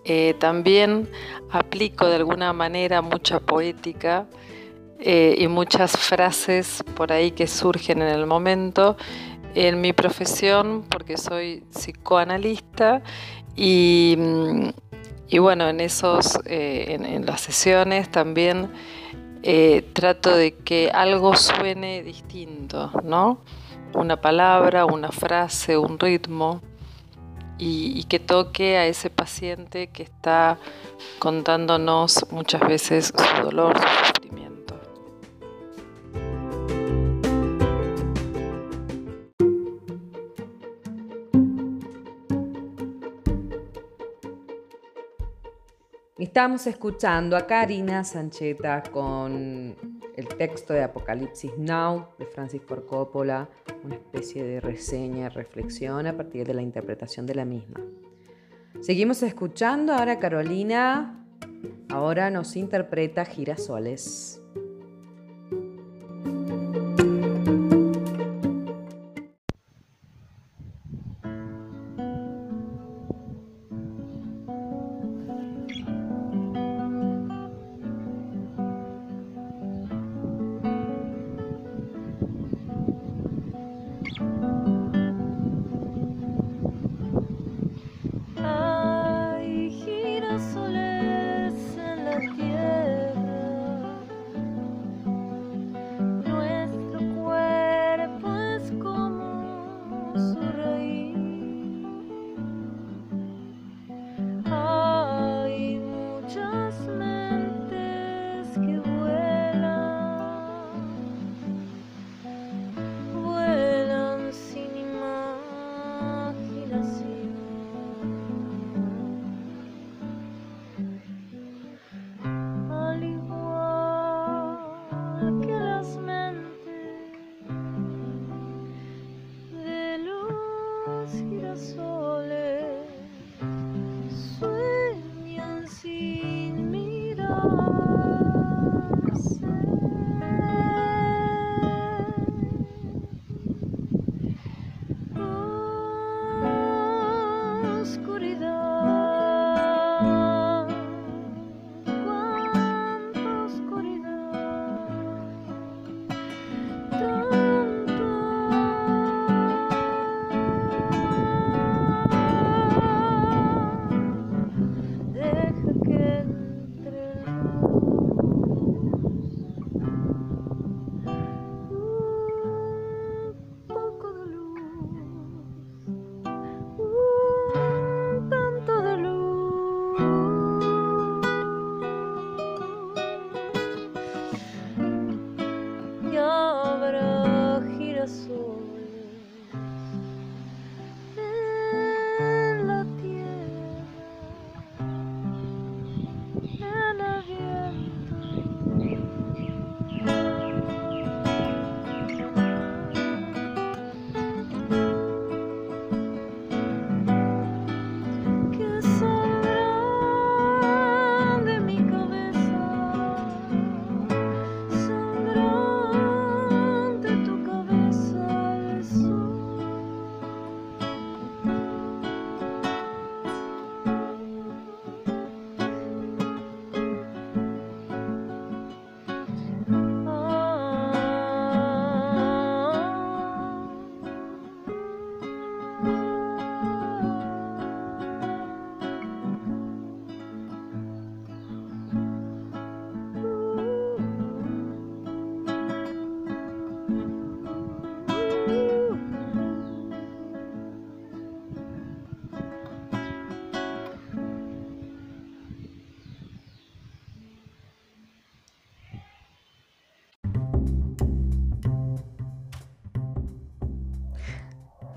Eh, 0.05 0.35
también 0.39 1.09
aplico 1.51 2.07
de 2.07 2.15
alguna 2.15 2.53
manera 2.53 3.01
mucha 3.01 3.39
poética 3.39 4.25
eh, 4.99 5.35
y 5.37 5.47
muchas 5.47 5.91
frases 5.97 6.83
por 6.95 7.11
ahí 7.11 7.31
que 7.31 7.47
surgen 7.47 8.01
en 8.01 8.07
el 8.07 8.25
momento 8.25 8.97
en 9.55 9.81
mi 9.81 9.93
profesión 9.93 10.83
porque 10.89 11.17
soy 11.17 11.63
psicoanalista 11.71 13.03
y, 13.55 14.17
bueno, 15.37 15.67
en 15.67 15.81
esos, 15.81 16.39
eh, 16.45 16.97
en, 16.99 17.25
las 17.25 17.41
sesiones 17.41 18.09
también 18.09 18.71
trato 19.93 20.35
de 20.35 20.55
que 20.55 20.91
algo 20.93 21.35
suene 21.35 22.03
distinto, 22.03 22.91
¿no? 23.03 23.41
Una 23.93 24.21
palabra, 24.21 24.85
una 24.85 25.11
frase, 25.11 25.77
un 25.77 25.99
ritmo 25.99 26.61
y, 27.59 28.03
que 28.05 28.19
toque 28.19 28.77
a 28.77 28.85
ese 28.87 29.09
paciente 29.09 29.87
que 29.87 30.03
está 30.03 30.57
contándonos 31.19 32.25
muchas 32.31 32.61
veces 32.61 33.13
su 33.15 33.43
dolor, 33.43 33.77
su 33.77 34.05
sufrimiento. 34.05 34.79
Estamos 46.17 46.65
escuchando 46.67 47.35
a 47.35 47.45
Karina 47.45 48.03
Sancheta 48.03 48.83
con 48.83 49.98
el 50.19 50.27
texto 50.27 50.73
de 50.73 50.83
Apocalipsis 50.83 51.57
Now 51.57 52.09
de 52.19 52.25
Francis 52.25 52.61
Ford 52.61 52.85
Coppola, 52.85 53.47
una 53.85 53.95
especie 53.95 54.43
de 54.43 54.59
reseña 54.59 55.29
reflexión 55.29 56.05
a 56.07 56.17
partir 56.17 56.45
de 56.45 56.53
la 56.53 56.61
interpretación 56.61 57.25
de 57.25 57.35
la 57.35 57.45
misma. 57.45 57.79
Seguimos 58.81 59.23
escuchando 59.23 59.93
ahora 59.93 60.19
Carolina, 60.19 61.25
ahora 61.87 62.29
nos 62.29 62.57
interpreta 62.57 63.23
Girasoles. 63.23 64.38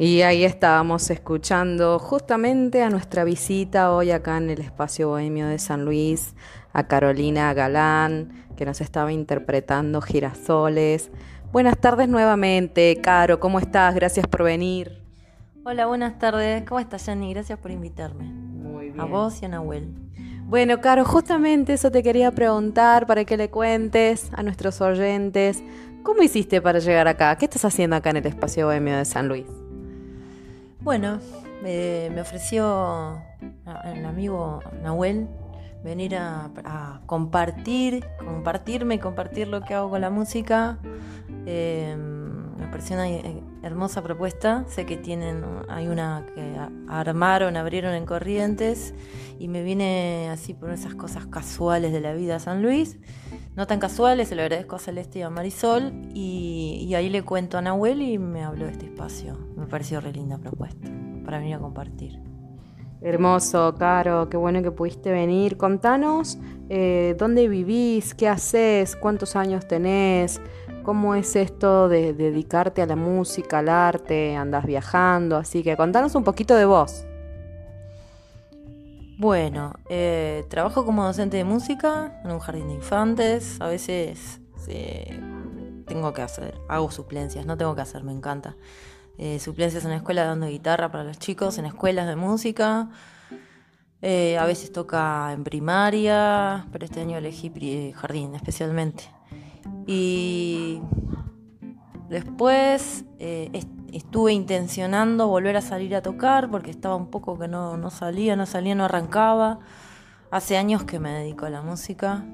Y 0.03 0.23
ahí 0.23 0.43
estábamos 0.43 1.09
escuchando 1.11 2.01
justamente 2.01 2.83
a 2.83 2.91
nuestra 2.91 3.23
visita 3.23 3.95
hoy 3.95 4.11
acá 4.11 4.37
en 4.37 4.51
el 4.51 4.61
espacio 4.61 5.11
bohemio 5.11 5.47
de 5.47 5.61
San 5.61 5.85
Luis, 5.85 6.35
a 6.73 6.89
Carolina 6.89 7.55
Galán, 7.55 8.49
que 8.57 8.67
nos 8.67 8.81
estaba 8.81 9.13
interpretando 9.13 10.01
Girasoles. 10.01 11.13
Buenas 11.53 11.79
tardes 11.79 12.09
nuevamente, 12.09 13.01
Caro, 13.01 13.39
¿cómo 13.39 13.61
estás? 13.61 13.95
Gracias 13.95 14.27
por 14.27 14.43
venir. 14.43 15.05
Hola, 15.65 15.87
buenas 15.87 16.19
tardes. 16.19 16.65
¿Cómo 16.69 16.81
estás, 16.81 17.07
Yanni? 17.07 17.33
Gracias 17.33 17.61
por 17.61 17.71
invitarme. 17.71 18.25
Muy 18.25 18.87
bien. 18.87 19.01
A 19.01 19.05
vos 19.05 19.41
y 19.41 19.45
a 19.45 19.51
Nahuel. 19.51 19.95
Bueno, 20.47 20.81
Caro, 20.81 21.05
justamente 21.05 21.75
eso 21.75 21.93
te 21.93 22.03
quería 22.03 22.33
preguntar 22.33 23.07
para 23.07 23.25
que 23.25 23.37
le 23.37 23.51
cuentes 23.51 24.33
a 24.33 24.43
nuestros 24.43 24.81
oyentes. 24.81 25.63
¿Cómo 26.03 26.25
hiciste 26.25 26.61
para 26.61 26.81
llegar 26.81 27.07
acá? 27.07 27.37
¿Qué 27.37 27.45
estás 27.45 27.65
haciendo 27.65 27.95
acá 27.95 28.11
en 28.11 28.17
el 28.17 28.27
espacio 28.27 28.67
bohemio 28.67 28.97
de 28.97 29.05
San 29.05 29.29
Luis? 29.29 29.62
Bueno, 30.83 31.21
me 31.63 32.21
ofreció 32.21 33.23
el 33.85 34.05
amigo 34.05 34.61
Nahuel 34.83 35.29
venir 35.85 36.17
a, 36.17 37.01
compartir, 37.07 38.05
compartirme 38.19 38.99
compartir 38.99 39.49
lo 39.49 39.61
que 39.63 39.75
hago 39.75 39.91
con 39.91 40.01
la 40.01 40.11
música. 40.11 40.79
Em, 41.47 42.12
me 42.63 42.69
pareció 42.69 42.97
una 42.97 43.09
hermosa 43.63 44.03
propuesta. 44.03 44.65
Sé 44.69 44.87
que 44.87 44.97
tienen, 44.97 45.45
hay 45.69 45.89
una 45.89 46.27
que 46.35 46.57
armaron, 46.89 47.57
abrieron 47.57 47.95
en 47.95 48.07
Corrientes 48.07 48.95
y 49.39 49.49
me 49.49 49.63
vine 49.63 50.31
así 50.31 50.55
por 50.55 50.71
esas 50.71 50.95
cosas 50.95 51.27
casuales 51.27 51.93
de 51.93 52.01
la 52.01 52.15
vida 52.15 52.37
a 52.37 52.41
San 52.41 52.63
Luis 52.63 52.99
no 53.55 53.67
tan 53.67 53.81
casuales, 53.81 54.29
se 54.29 54.35
lo 54.35 54.43
agradezco 54.43 54.77
a 54.77 54.79
Celeste 54.79 55.19
y 55.19 55.23
a 55.23 55.31
Marisol, 55.31 55.93
y, 56.15 56.93
ahí 56.95 57.11
le 57.11 57.23
cuento 57.23 57.59
a 57.59 57.63
Nahuel 57.63 58.01
y 58.01 58.19
me 58.19 58.43
habló 58.43 58.67
de 58.67 58.73
este 58.73 58.87
espacio. 58.87 59.39
Me 59.57 59.67
pareció 59.67 60.01
re 60.01 60.13
linda 60.13 60.39
propuesta 60.39 60.89
para 61.25 61.39
venir 61.39 61.57
a 61.57 61.59
compartir. 61.59 62.19
Hermoso, 63.03 63.75
Caro, 63.79 64.29
qué 64.31 64.37
bueno 64.37 64.63
que 64.63 64.71
pudiste 64.71 65.11
venir. 65.11 65.57
Contanos 65.57 66.39
eh, 66.69 67.17
dónde 67.19 67.49
vivís, 67.49 68.15
qué 68.15 68.29
haces, 68.29 68.97
cuántos 68.97 69.35
años 69.37 69.67
tenés, 69.67 70.41
cómo 70.83 71.15
es 71.15 71.37
esto 71.37 71.89
de 71.89 72.13
dedicarte 72.13 72.83
a 72.83 72.87
la 72.87 72.97
música, 72.97 73.59
al 73.59 73.69
arte, 73.69 74.37
andás 74.37 74.67
viajando, 74.67 75.37
así 75.37 75.63
que 75.63 75.77
contanos 75.77 76.15
un 76.15 76.25
poquito 76.25 76.55
de 76.55 76.65
vos. 76.65 77.05
Bueno, 79.19 79.75
eh, 79.89 80.45
trabajo 80.49 80.85
como 80.85 81.05
docente 81.05 81.37
de 81.37 81.45
música 81.45 82.21
en 82.25 82.33
un 82.33 82.41
jardín 82.41 82.69
de 82.69 82.75
infantes. 82.75 83.61
A 83.61 83.69
veces 83.69 84.41
eh, 84.69 85.21
tengo 85.87 86.13
que 86.13 86.23
hacer, 86.23 86.61
hago 86.69 86.91
suplencias, 86.91 87.47
no 87.47 87.57
tengo 87.57 87.75
que 87.75 87.83
hacer, 87.83 88.03
me 88.03 88.13
encanta. 88.13 88.57
Eh, 89.19 89.39
suplencias 89.39 89.85
en 89.85 89.91
la 89.91 89.97
escuela 89.97 90.25
dando 90.25 90.47
guitarra 90.47 90.91
para 90.91 91.05
los 91.05 91.19
chicos, 91.19 91.59
en 91.59 91.67
escuelas 91.67 92.07
de 92.09 92.17
música. 92.17 92.91
Eh, 94.01 94.37
a 94.37 94.45
veces 94.47 94.73
toca 94.73 95.33
en 95.33 95.45
primaria, 95.45 96.67
pero 96.73 96.85
este 96.85 97.01
año 97.01 97.17
elegí 97.17 97.93
jardín 97.95 98.35
especialmente. 98.35 99.05
Y 99.87 100.81
después 102.09 103.05
eh, 103.19 103.51
est- 103.53 103.69
estuve 103.93 104.33
intencionando 104.33 105.29
volver 105.29 105.57
a 105.57 105.61
salir 105.61 105.95
a 105.95 106.03
tocar 106.03 106.51
porque 106.51 106.71
estaba 106.71 106.97
un 106.97 107.09
poco 107.11 107.39
que 107.39 107.49
no, 107.49 107.77
no 107.77 107.91
salía, 107.91 108.37
no 108.37 108.47
salía, 108.47 108.75
no 108.75 108.85
arrancaba. 108.85 109.61
Hace 110.31 110.57
años 110.57 110.85
que 110.85 110.99
me 110.99 111.11
dedico 111.13 111.45
a 111.47 111.51
la 111.51 111.61
música, 111.63 112.25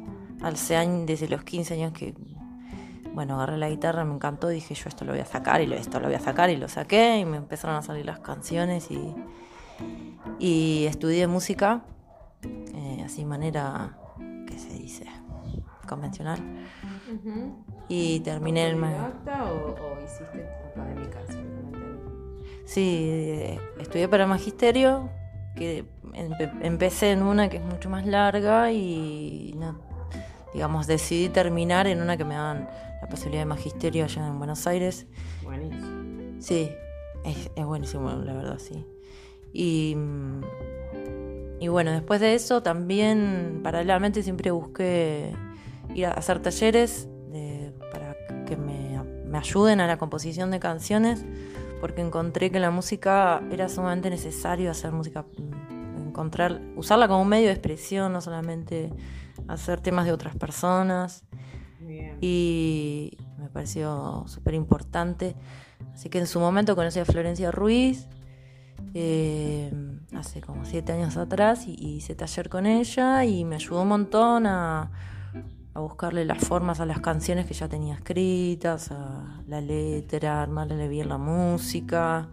hace 0.43 0.77
años, 0.77 1.07
desde 1.07 1.29
los 1.29 1.43
15 1.43 1.75
años 1.75 1.93
que, 1.93 2.15
bueno, 3.13 3.35
agarré 3.35 3.59
la 3.59 3.69
guitarra, 3.69 4.05
me 4.05 4.15
encantó, 4.15 4.47
dije 4.49 4.75
yo 4.75 4.89
esto 4.89 5.05
lo 5.05 5.11
voy 5.13 5.21
a 5.21 5.27
sacar 5.27 5.61
y 5.63 5.73
esto 5.73 5.99
lo 5.99 6.07
voy 6.07 6.15
a 6.15 6.21
sacar 6.21 6.49
y 6.51 6.57
lo 6.57 6.69
saqué 6.69 7.19
y 7.19 7.25
me 7.25 7.39
empezaron 7.39 7.75
a 7.75 7.83
salir 7.83 8.07
las 8.07 8.21
canciones 8.21 8.89
y, 8.93 9.15
y 10.39 10.87
estudié 10.87 11.27
música, 11.27 11.83
eh, 12.43 13.03
así 13.05 13.25
manera, 13.25 13.99
¿qué 14.47 14.57
se 14.59 14.71
dice? 14.75 15.07
Convencional. 15.89 16.39
Y 17.89 18.21
terminé 18.21 18.69
el... 18.69 18.77
ma- 18.77 19.13
o, 19.51 19.75
o 19.81 20.05
hiciste 20.05 20.47
académica? 20.73 21.19
Sí, 22.65 23.07
eh, 23.09 23.59
estudié 23.81 24.09
para 24.09 24.27
magisterio, 24.27 25.09
que 25.57 25.85
empe- 26.13 26.53
empecé 26.61 27.13
en 27.13 27.23
una 27.23 27.49
que 27.49 27.57
es 27.57 27.63
mucho 27.65 27.89
más 27.89 28.05
larga 28.07 28.71
y 28.73 29.55
no, 29.57 29.79
digamos 30.53 30.87
decidí 30.87 31.31
terminar 31.31 31.87
en 31.87 32.03
una 32.03 32.17
que 32.19 32.25
me 32.25 32.35
daban 32.35 32.69
la 33.01 33.09
posibilidad 33.09 33.43
de 33.43 33.47
magisterio 33.47 34.05
allá 34.05 34.27
en 34.27 34.37
Buenos 34.39 34.67
Aires. 34.67 35.07
Buenísimo. 35.43 36.41
Sí, 36.41 36.69
es, 37.25 37.51
es 37.57 37.65
buenísimo, 37.65 38.11
la 38.11 38.35
verdad, 38.35 38.59
sí. 38.59 38.85
Y, 39.55 39.95
mm, 39.97 40.41
y 41.61 41.69
bueno, 41.69 41.91
después 41.91 42.21
de 42.21 42.35
eso 42.35 42.63
también 42.63 43.61
paralelamente 43.65 44.23
siempre 44.23 44.51
busqué 44.51 45.35
ir 45.95 46.07
a 46.07 46.13
hacer 46.13 46.41
talleres 46.41 47.09
de- 47.31 47.73
para 47.93 48.15
que 48.47 48.57
me, 48.57 49.03
me 49.27 49.39
ayuden 49.39 49.81
a 49.81 49.87
la 49.87 49.97
composición 49.99 50.51
de 50.51 50.59
canciones, 50.61 51.25
porque 51.81 52.01
encontré 52.01 52.51
que 52.51 52.61
la 52.61 52.71
música 52.71 53.43
era 53.51 53.69
sumamente 53.69 54.11
necesario 54.11 54.71
hacer 54.71 54.93
música, 54.93 55.23
mm, 55.37 56.09
encontrar, 56.09 56.61
usarla 56.77 57.07
como 57.09 57.23
un 57.23 57.29
medio 57.29 57.47
de 57.47 57.53
expresión, 57.53 58.13
no 58.13 58.21
solamente 58.21 58.93
hacer 59.47 59.81
temas 59.81 60.05
de 60.07 60.13
otras 60.13 60.35
personas 60.37 61.25
y 62.21 63.17
me 63.39 63.49
pareció 63.49 64.25
súper 64.27 64.55
importante. 64.55 65.37
Así 65.95 66.09
que 66.11 66.19
en 66.19 66.27
su 66.27 66.41
momento 66.41 66.75
conocí 66.75 66.99
a 66.99 67.05
Florencia 67.05 67.51
Ruiz, 67.51 68.09
eh, 68.95 69.73
hace 70.15 70.41
como 70.41 70.65
siete 70.65 70.93
años 70.93 71.17
atrás, 71.17 71.67
y, 71.67 71.75
y 71.79 71.97
hice 71.97 72.15
taller 72.15 72.49
con 72.49 72.67
ella 72.67 73.25
y 73.25 73.45
me 73.45 73.57
ayudó 73.57 73.83
un 73.83 73.89
montón 73.89 74.47
a, 74.47 74.91
a 75.79 75.81
buscarle 75.81 76.25
las 76.25 76.39
formas 76.39 76.81
a 76.81 76.87
las 76.87 77.01
canciones 77.01 77.47
que 77.47 77.55
ya 77.55 77.69
tenía 77.69 77.95
escritas, 77.95 78.91
a 78.91 79.43
la 79.47 79.61
letra, 79.61 80.43
armarle 80.43 80.89
bien 80.89 81.09
la 81.09 81.19
música. 81.19 82.29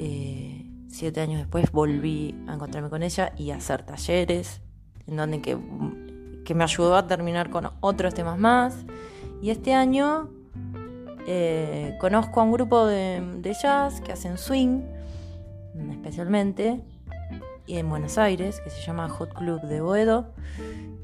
Eh, 0.00 0.68
siete 0.88 1.20
años 1.20 1.38
después 1.38 1.70
volví 1.70 2.34
a 2.48 2.54
encontrarme 2.54 2.90
con 2.90 3.04
ella 3.04 3.32
y 3.36 3.52
a 3.52 3.56
hacer 3.56 3.84
talleres, 3.84 4.60
en 5.06 5.16
donde 5.16 5.40
que, 5.40 5.56
que 6.44 6.54
me 6.56 6.64
ayudó 6.64 6.96
a 6.96 7.06
terminar 7.06 7.50
con 7.50 7.70
otros 7.80 8.14
temas 8.14 8.36
más. 8.36 8.84
Y 9.40 9.50
este 9.50 9.72
año 9.72 10.28
eh, 11.24 11.96
conozco 12.00 12.40
a 12.40 12.42
un 12.42 12.50
grupo 12.50 12.84
de, 12.84 13.22
de 13.38 13.54
jazz 13.54 14.00
que 14.00 14.10
hacen 14.10 14.38
swing, 14.38 14.80
especialmente, 15.92 16.82
y 17.64 17.76
en 17.76 17.88
Buenos 17.88 18.18
Aires, 18.18 18.60
que 18.60 18.70
se 18.70 18.80
llama 18.80 19.08
Hot 19.08 19.34
Club 19.34 19.60
de 19.60 19.80
Boedo. 19.80 20.34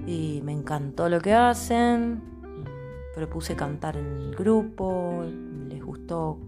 Y 0.07 0.41
me 0.45 0.53
encantó 0.53 1.09
lo 1.09 1.21
que 1.21 1.33
hacen. 1.33 2.23
Propuse 3.15 3.57
cantar 3.57 3.97
en 3.97 4.07
el 4.21 4.35
grupo. 4.35 5.25
Les 5.69 5.83
gustó 5.83 6.39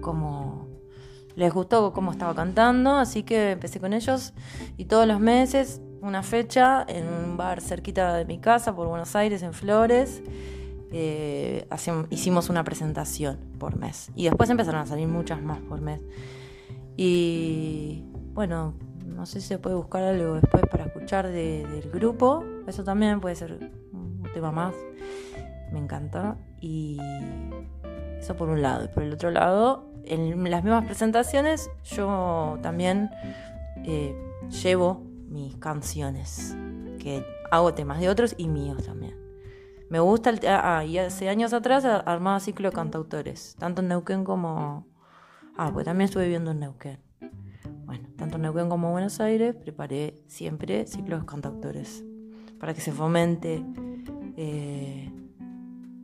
cómo. 0.00 0.68
Les 1.34 1.52
gustó 1.52 1.92
cómo 1.94 2.12
estaba 2.12 2.34
cantando, 2.34 2.96
así 2.96 3.22
que 3.22 3.52
empecé 3.52 3.80
con 3.80 3.94
ellos 3.94 4.34
y 4.76 4.84
todos 4.84 5.06
los 5.06 5.18
meses 5.18 5.80
una 6.02 6.22
fecha 6.22 6.84
en 6.86 7.08
un 7.08 7.38
bar 7.38 7.62
cerquita 7.62 8.14
de 8.16 8.26
mi 8.26 8.38
casa 8.38 8.76
por 8.76 8.86
Buenos 8.86 9.16
Aires 9.16 9.42
en 9.42 9.54
Flores 9.54 10.22
eh, 10.90 11.66
hicimos 12.10 12.50
una 12.50 12.64
presentación 12.64 13.38
por 13.58 13.76
mes. 13.76 14.10
Y 14.14 14.24
después 14.24 14.50
empezaron 14.50 14.82
a 14.82 14.86
salir 14.86 15.08
muchas 15.08 15.40
más 15.40 15.58
por 15.60 15.80
mes. 15.80 16.02
Y 16.98 18.04
bueno, 18.34 18.74
no 19.06 19.24
sé 19.24 19.40
si 19.40 19.48
se 19.48 19.58
puede 19.58 19.76
buscar 19.76 20.02
algo 20.02 20.34
después 20.34 20.62
para 20.70 20.84
escuchar 20.84 21.28
de- 21.28 21.66
del 21.66 21.90
grupo. 21.90 22.44
Eso 22.66 22.84
también 22.84 23.20
puede 23.20 23.34
ser 23.34 23.70
un 23.92 24.22
tema 24.34 24.52
más. 24.52 24.74
Me 25.72 25.78
encanta. 25.78 26.36
Y 26.60 26.98
eso 28.18 28.36
por 28.36 28.48
un 28.48 28.62
lado. 28.62 28.84
Y 28.84 28.88
por 28.88 29.02
el 29.02 29.12
otro 29.12 29.30
lado, 29.30 29.90
en 30.04 30.50
las 30.50 30.62
mismas 30.64 30.84
presentaciones 30.84 31.70
yo 31.84 32.58
también 32.62 33.10
eh, 33.84 34.14
llevo 34.62 35.02
mis 35.28 35.56
canciones. 35.56 36.56
Que 36.98 37.24
hago 37.50 37.74
temas 37.74 38.00
de 38.00 38.08
otros 38.08 38.34
y 38.38 38.48
míos 38.48 38.84
también. 38.84 39.16
Me 39.90 39.98
gusta 40.00 40.30
el. 40.30 40.40
te- 40.40 40.48
Ah, 40.48 40.84
y 40.84 40.98
hace 40.98 41.28
años 41.28 41.52
atrás 41.52 41.84
armaba 41.84 42.40
ciclo 42.40 42.70
de 42.70 42.74
cantautores, 42.74 43.56
tanto 43.58 43.82
en 43.82 43.88
Neuquén 43.88 44.24
como. 44.24 44.86
Ah, 45.56 45.70
pues 45.72 45.84
también 45.84 46.06
estuve 46.06 46.24
viviendo 46.24 46.52
en 46.52 46.60
Neuquén. 46.60 46.98
Bueno, 47.84 48.08
tanto 48.16 48.36
en 48.36 48.42
Neuquén 48.42 48.68
como 48.70 48.86
en 48.86 48.92
Buenos 48.92 49.20
Aires 49.20 49.54
preparé 49.54 50.14
siempre 50.28 50.86
ciclos 50.86 51.20
de 51.20 51.26
cantautores 51.26 52.04
para 52.62 52.74
que 52.74 52.80
se 52.80 52.92
fomente 52.92 53.60
eh, 54.36 55.10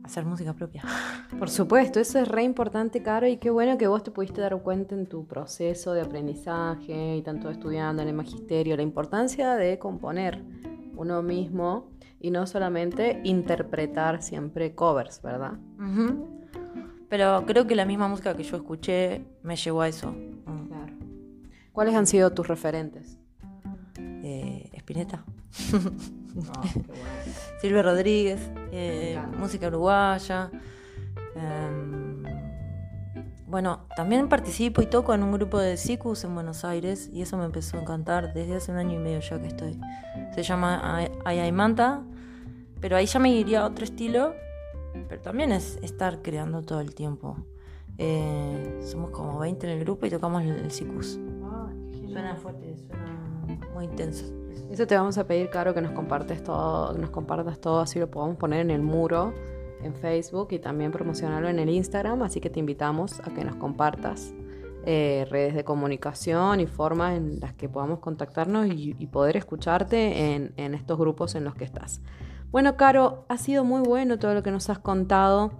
hacer 0.03 0.25
música 0.25 0.51
propia. 0.53 0.83
Por 1.39 1.49
supuesto, 1.49 2.01
eso 2.01 2.19
es 2.19 2.27
re 2.27 2.43
importante, 2.43 3.01
Caro, 3.01 3.27
y 3.27 3.37
qué 3.37 3.49
bueno 3.49 3.77
que 3.77 3.87
vos 3.87 4.03
te 4.03 4.11
pudiste 4.11 4.41
dar 4.41 4.61
cuenta 4.61 4.93
en 4.93 5.07
tu 5.07 5.25
proceso 5.25 5.93
de 5.93 6.01
aprendizaje 6.01 7.15
y 7.15 7.21
tanto 7.21 7.49
estudiando 7.49 8.01
en 8.01 8.09
el 8.09 8.13
magisterio, 8.13 8.75
la 8.75 8.83
importancia 8.83 9.55
de 9.55 9.79
componer 9.79 10.43
uno 10.97 11.21
mismo 11.23 11.91
y 12.19 12.29
no 12.29 12.45
solamente 12.45 13.21
interpretar 13.23 14.21
siempre 14.21 14.75
covers, 14.75 15.21
¿verdad? 15.21 15.53
Ujú. 15.77 16.27
Pero 17.07 17.45
creo 17.45 17.67
que 17.67 17.75
la 17.75 17.85
misma 17.85 18.09
música 18.09 18.35
que 18.35 18.43
yo 18.43 18.57
escuché 18.57 19.23
me 19.43 19.55
llevó 19.55 19.79
a 19.79 19.87
eso. 19.87 20.11
Mm. 20.11 20.67
Claro. 20.67 20.93
¿Cuáles 21.71 21.95
han 21.95 22.05
sido 22.05 22.33
tus 22.33 22.49
referentes? 22.49 23.17
Eh, 23.97 24.69
Spinetta. 24.73 25.23
Silvio 27.61 27.83
Rodríguez, 27.83 28.39
eh, 28.71 29.19
música 29.37 29.67
uruguaya. 29.67 30.49
Em, 31.35 32.23
bueno, 33.47 33.81
también 33.95 34.29
participo 34.29 34.81
y 34.81 34.85
toco 34.85 35.13
en 35.13 35.23
un 35.23 35.31
grupo 35.31 35.57
de 35.59 35.75
Sicus 35.77 36.23
en 36.23 36.35
Buenos 36.35 36.63
Aires 36.65 37.09
y 37.11 37.21
eso 37.23 37.35
me 37.37 37.45
empezó 37.45 37.77
a 37.77 37.81
encantar 37.81 38.33
desde 38.33 38.55
hace 38.57 38.71
un 38.71 38.77
año 38.77 38.93
y 38.99 39.03
medio 39.03 39.19
ya 39.21 39.39
que 39.41 39.47
estoy. 39.47 39.79
Se 40.35 40.43
llama 40.43 40.79
Ay- 40.97 41.11
Ayaimanta, 41.25 42.01
pero 42.79 42.95
ahí 42.95 43.05
ya 43.07 43.19
me 43.19 43.31
iría 43.31 43.61
a 43.61 43.65
otro 43.65 43.83
estilo, 43.85 44.33
pero 45.07 45.21
también 45.21 45.51
es 45.51 45.79
estar 45.81 46.21
creando 46.21 46.61
todo 46.61 46.79
el 46.79 46.93
tiempo. 46.93 47.37
Eh, 47.97 48.79
somos 48.83 49.09
como 49.09 49.39
20 49.39 49.65
en 49.67 49.73
el 49.77 49.83
grupo 49.83 50.05
y 50.05 50.09
tocamos 50.11 50.43
el, 50.43 50.51
el 50.55 50.71
Sicus. 50.71 51.19
Suena 52.13 52.35
fuerte, 52.35 52.75
suena 52.77 53.38
muy 53.73 53.85
intenso. 53.85 54.25
Eso 54.71 54.85
te 54.85 54.95
vamos 54.95 55.17
a 55.17 55.25
pedir, 55.25 55.49
Caro, 55.49 55.73
que 55.73 55.81
nos 55.81 55.91
compartes 55.91 56.43
todo, 56.43 56.93
nos 56.93 57.09
compartas 57.09 57.59
todo, 57.59 57.79
así 57.79 57.99
lo 57.99 58.09
podemos 58.09 58.37
poner 58.37 58.61
en 58.61 58.71
el 58.71 58.81
muro 58.81 59.33
en 59.81 59.95
Facebook 59.95 60.49
y 60.51 60.59
también 60.59 60.91
promocionarlo 60.91 61.47
en 61.47 61.57
el 61.57 61.69
Instagram, 61.69 62.21
así 62.21 62.41
que 62.41 62.49
te 62.49 62.59
invitamos 62.59 63.21
a 63.21 63.33
que 63.33 63.45
nos 63.45 63.55
compartas 63.55 64.33
eh, 64.85 65.25
redes 65.29 65.55
de 65.55 65.63
comunicación 65.63 66.59
y 66.59 66.67
formas 66.67 67.15
en 67.15 67.39
las 67.39 67.53
que 67.53 67.69
podamos 67.69 67.99
contactarnos 67.99 68.67
y, 68.67 68.93
poder 69.07 69.37
escucharte 69.37 70.35
en 70.35 70.73
estos 70.73 70.97
grupos 70.99 71.35
en 71.35 71.45
los 71.45 71.55
que 71.55 71.63
estás. 71.63 72.01
Bueno, 72.51 72.77
Caro, 72.77 73.25
ha 73.29 73.37
sido 73.37 73.63
muy 73.63 73.81
bueno 73.81 74.17
todo 74.17 74.33
lo 74.33 74.41
que 74.41 74.49
nos 74.49 74.71
has 74.71 74.79
contado 74.79 75.51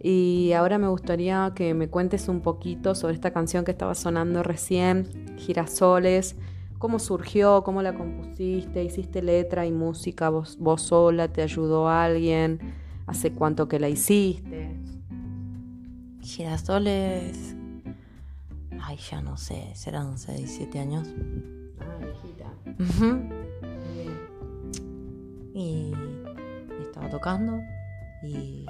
y 0.00 0.52
ahora 0.52 0.78
me 0.78 0.88
gustaría 0.88 1.52
que 1.54 1.74
me 1.74 1.88
cuentes 1.88 2.28
un 2.28 2.40
poquito 2.40 2.94
sobre 2.94 3.12
esta 3.12 3.32
canción 3.32 3.66
que 3.66 3.72
estaba 3.72 3.94
sonando 3.94 4.42
recién, 4.42 5.36
Girasoles. 5.36 6.36
¿Cómo 6.78 6.98
surgió? 7.00 7.64
¿Cómo 7.64 7.82
la 7.82 7.94
compusiste? 7.94 8.84
¿Hiciste 8.84 9.20
letra 9.20 9.66
y 9.66 9.72
música 9.72 10.28
vos, 10.28 10.56
vos 10.58 10.82
sola? 10.82 11.28
¿Te 11.28 11.42
ayudó 11.42 11.88
alguien? 11.88 12.60
¿Hace 13.06 13.32
cuánto 13.32 13.66
que 13.68 13.80
la 13.80 13.88
hiciste? 13.88 14.76
Girasoles. 16.20 17.56
Ay, 18.80 18.96
ya 19.10 19.20
no 19.20 19.36
sé, 19.36 19.72
serán 19.74 20.18
6, 20.18 20.54
7 20.56 20.78
años. 20.78 21.08
Ah. 21.80 21.98
Muy 22.78 23.94
bien. 23.94 24.18
y 25.54 25.92
estaba 26.80 27.10
tocando 27.10 27.60
y, 28.22 28.66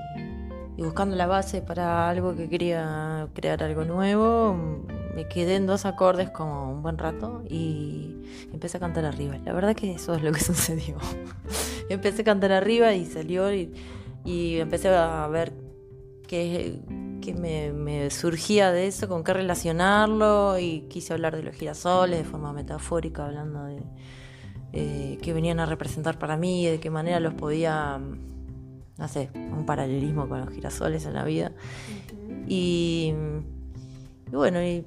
y 0.79 0.83
buscando 0.83 1.16
la 1.16 1.26
base 1.26 1.61
para 1.61 2.09
algo 2.09 2.37
que 2.37 2.49
quería 2.49 3.26
crear 3.35 3.64
algo 3.64 3.85
nuevo. 3.85 4.57
Me 5.16 5.26
quedé 5.26 5.57
en 5.57 5.66
dos 5.66 5.85
acordes 5.85 6.31
como 6.31 6.70
un 6.70 6.83
buen 6.83 6.97
rato 6.97 7.43
y 7.51 8.14
empecé 8.53 8.76
a 8.76 8.81
cantar 8.81 9.05
arriba. 9.05 9.37
La 9.45 9.53
verdad 9.53 9.74
que 9.74 9.91
eso 9.91 10.14
es 10.14 10.22
lo 10.22 10.31
que 10.31 10.39
sucedió. 10.45 10.97
empecé 11.89 12.22
a 12.22 12.24
cantar 12.24 12.53
arriba 12.53 12.95
y 12.95 13.07
salió 13.07 13.53
y, 13.53 13.74
empecé 14.24 14.89
a 14.89 15.26
ver 15.26 15.53
qué, 16.29 16.79
qué 17.22 17.35
me, 17.35 17.72
me 17.72 18.09
surgía 18.11 18.70
de 18.70 18.87
eso, 18.87 19.09
con 19.09 19.24
qué 19.24 19.33
relacionarlo 19.33 20.61
y 20.61 20.83
quise 20.83 21.12
hablar 21.12 21.35
de 21.35 21.43
los 21.43 21.57
girasoles 21.57 22.18
de 22.18 22.24
forma 22.24 22.53
metafórica, 22.53 23.26
hablando 23.26 23.64
de 23.64 23.83
eh, 24.74 25.18
qué 25.22 25.33
venían 25.33 25.59
a 25.59 25.66
representar 25.66 26.20
para 26.20 26.37
mí 26.37 26.62
y 26.62 26.66
de 26.66 26.79
qué 26.79 26.91
manera 26.91 27.18
los 27.18 27.35
podía, 27.35 27.99
no 28.99 29.09
sé, 29.09 29.30
un 29.34 29.64
paralelismo 29.64 30.28
con 30.28 30.40
los 30.40 30.51
girasoles 30.51 31.07
en 31.07 31.14
la 31.14 31.24
vida. 31.24 31.53
Y, 32.46 33.14
y 34.30 34.36
bueno, 34.36 34.62
y 34.62 34.84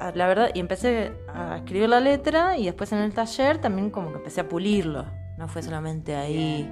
a- 0.00 0.12
la 0.12 0.26
verdad, 0.28 0.50
y 0.54 0.60
empecé 0.60 1.12
a 1.34 1.56
escribir 1.58 1.88
la 1.88 2.00
letra 2.00 2.56
y 2.56 2.66
después 2.66 2.92
en 2.92 2.98
el 2.98 3.12
taller 3.12 3.58
también 3.58 3.90
como 3.90 4.10
que 4.10 4.18
empecé 4.18 4.40
a 4.42 4.48
pulirlo, 4.48 5.06
no 5.38 5.48
fue 5.48 5.62
solamente 5.62 6.14
ahí. 6.14 6.68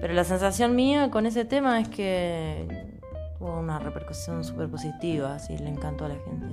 Pero 0.00 0.14
la 0.14 0.24
sensación 0.24 0.74
mía 0.74 1.10
con 1.10 1.26
ese 1.26 1.44
tema 1.44 1.78
es 1.80 1.88
que 1.88 2.66
tuvo 3.38 3.60
una 3.60 3.78
repercusión 3.78 4.42
súper 4.44 4.68
positiva, 4.68 5.34
así 5.34 5.56
le 5.58 5.68
encantó 5.68 6.06
a 6.06 6.08
la 6.08 6.16
gente. 6.16 6.46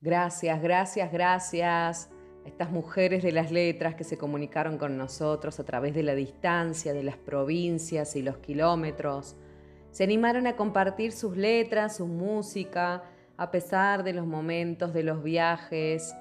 Gracias, 0.00 0.62
gracias, 0.62 1.10
gracias 1.12 2.10
estas 2.48 2.70
mujeres 2.70 3.22
de 3.22 3.32
las 3.32 3.52
letras 3.52 3.94
que 3.94 4.04
se 4.04 4.18
comunicaron 4.18 4.78
con 4.78 4.96
nosotros 4.96 5.60
a 5.60 5.64
través 5.64 5.94
de 5.94 6.02
la 6.02 6.14
distancia, 6.14 6.92
de 6.92 7.02
las 7.02 7.16
provincias 7.16 8.16
y 8.16 8.22
los 8.22 8.38
kilómetros. 8.38 9.36
Se 9.90 10.04
animaron 10.04 10.46
a 10.46 10.56
compartir 10.56 11.12
sus 11.12 11.36
letras, 11.36 11.96
su 11.96 12.06
música, 12.06 13.04
a 13.36 13.50
pesar 13.50 14.02
de 14.02 14.12
los 14.12 14.26
momentos, 14.26 14.92
de 14.92 15.02
los 15.02 15.22
viajes. 15.22 16.14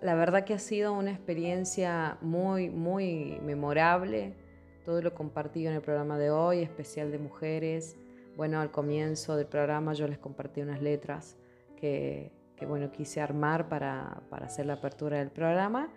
La 0.00 0.14
verdad 0.14 0.44
que 0.44 0.54
ha 0.54 0.58
sido 0.58 0.92
una 0.92 1.10
experiencia 1.10 2.18
muy, 2.20 2.70
muy 2.70 3.38
memorable. 3.42 4.34
Todo 4.84 5.00
lo 5.00 5.14
compartido 5.14 5.70
en 5.70 5.76
el 5.76 5.82
programa 5.82 6.18
de 6.18 6.30
hoy, 6.30 6.60
especial 6.60 7.10
de 7.10 7.18
mujeres. 7.18 7.96
Bueno, 8.36 8.60
al 8.60 8.70
comienzo 8.70 9.34
del 9.36 9.46
programa 9.46 9.94
yo 9.94 10.06
les 10.08 10.18
compartí 10.18 10.60
unas 10.60 10.82
letras 10.82 11.36
que, 11.76 12.30
que, 12.56 12.66
bueno, 12.66 12.90
quise 12.90 13.20
armar 13.20 13.68
para, 13.68 14.22
para 14.30 14.46
hacer 14.46 14.66
la 14.66 14.74
apertura 14.74 15.18
del 15.18 15.30
programa. 15.30 15.88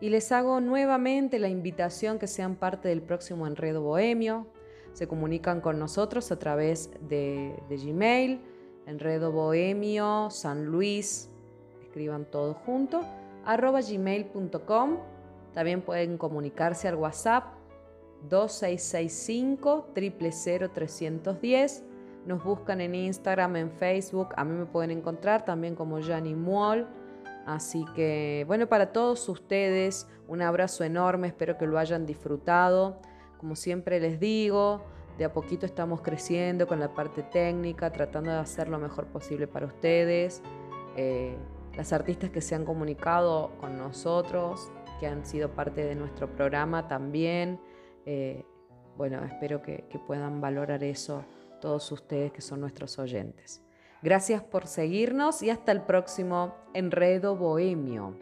Y 0.00 0.10
les 0.10 0.30
hago 0.32 0.60
nuevamente 0.60 1.38
la 1.38 1.48
invitación 1.48 2.18
que 2.18 2.26
sean 2.26 2.56
parte 2.56 2.88
del 2.88 3.02
próximo 3.02 3.46
Enredo 3.46 3.82
Bohemio. 3.82 4.46
Se 4.92 5.08
comunican 5.08 5.60
con 5.60 5.78
nosotros 5.78 6.30
a 6.32 6.38
través 6.38 6.90
de, 7.08 7.54
de 7.68 7.76
Gmail, 7.76 8.40
Enredo 8.86 9.32
Bohemio, 9.32 10.28
San 10.30 10.66
Luis, 10.66 11.30
escriban 11.82 12.24
todo 12.24 12.54
junto, 12.54 13.02
arroba 13.44 13.80
gmail.com. 13.80 14.98
También 15.54 15.80
pueden 15.80 16.18
comunicarse 16.18 16.88
al 16.88 16.96
WhatsApp 16.96 17.44
2665 18.28 19.90
310 19.94 21.84
nos 22.26 22.42
buscan 22.42 22.80
en 22.80 22.94
Instagram, 22.94 23.56
en 23.56 23.70
Facebook, 23.70 24.30
a 24.36 24.44
mí 24.44 24.52
me 24.52 24.66
pueden 24.66 24.90
encontrar 24.90 25.44
también 25.44 25.74
como 25.76 26.02
Jani 26.02 26.34
Muol. 26.34 26.86
Así 27.46 27.84
que, 27.94 28.44
bueno, 28.48 28.66
para 28.66 28.92
todos 28.92 29.28
ustedes, 29.28 30.08
un 30.26 30.42
abrazo 30.42 30.82
enorme, 30.82 31.28
espero 31.28 31.56
que 31.56 31.66
lo 31.66 31.78
hayan 31.78 32.04
disfrutado. 32.04 33.00
Como 33.38 33.54
siempre 33.54 34.00
les 34.00 34.18
digo, 34.18 34.82
de 35.16 35.24
a 35.24 35.32
poquito 35.32 35.64
estamos 35.66 36.00
creciendo 36.00 36.66
con 36.66 36.80
la 36.80 36.92
parte 36.92 37.22
técnica, 37.22 37.92
tratando 37.92 38.32
de 38.32 38.38
hacer 38.38 38.68
lo 38.68 38.80
mejor 38.80 39.06
posible 39.06 39.46
para 39.46 39.66
ustedes. 39.66 40.42
Eh, 40.96 41.36
las 41.76 41.92
artistas 41.92 42.30
que 42.30 42.40
se 42.40 42.56
han 42.56 42.64
comunicado 42.64 43.52
con 43.60 43.78
nosotros, 43.78 44.72
que 44.98 45.06
han 45.06 45.24
sido 45.24 45.50
parte 45.50 45.84
de 45.84 45.94
nuestro 45.94 46.28
programa 46.28 46.88
también. 46.88 47.60
Eh, 48.04 48.44
bueno, 48.96 49.24
espero 49.24 49.62
que 49.62 49.84
puedan 50.08 50.40
valorar 50.40 50.82
eso 50.82 51.24
todos 51.60 51.90
ustedes 51.92 52.32
que 52.32 52.40
son 52.40 52.60
nuestros 52.60 52.98
oyentes. 52.98 53.62
Gracias 54.02 54.42
por 54.42 54.66
seguirnos 54.66 55.42
y 55.42 55.50
hasta 55.50 55.72
el 55.72 55.82
próximo 55.82 56.54
Enredo 56.74 57.36
Bohemio. 57.36 58.18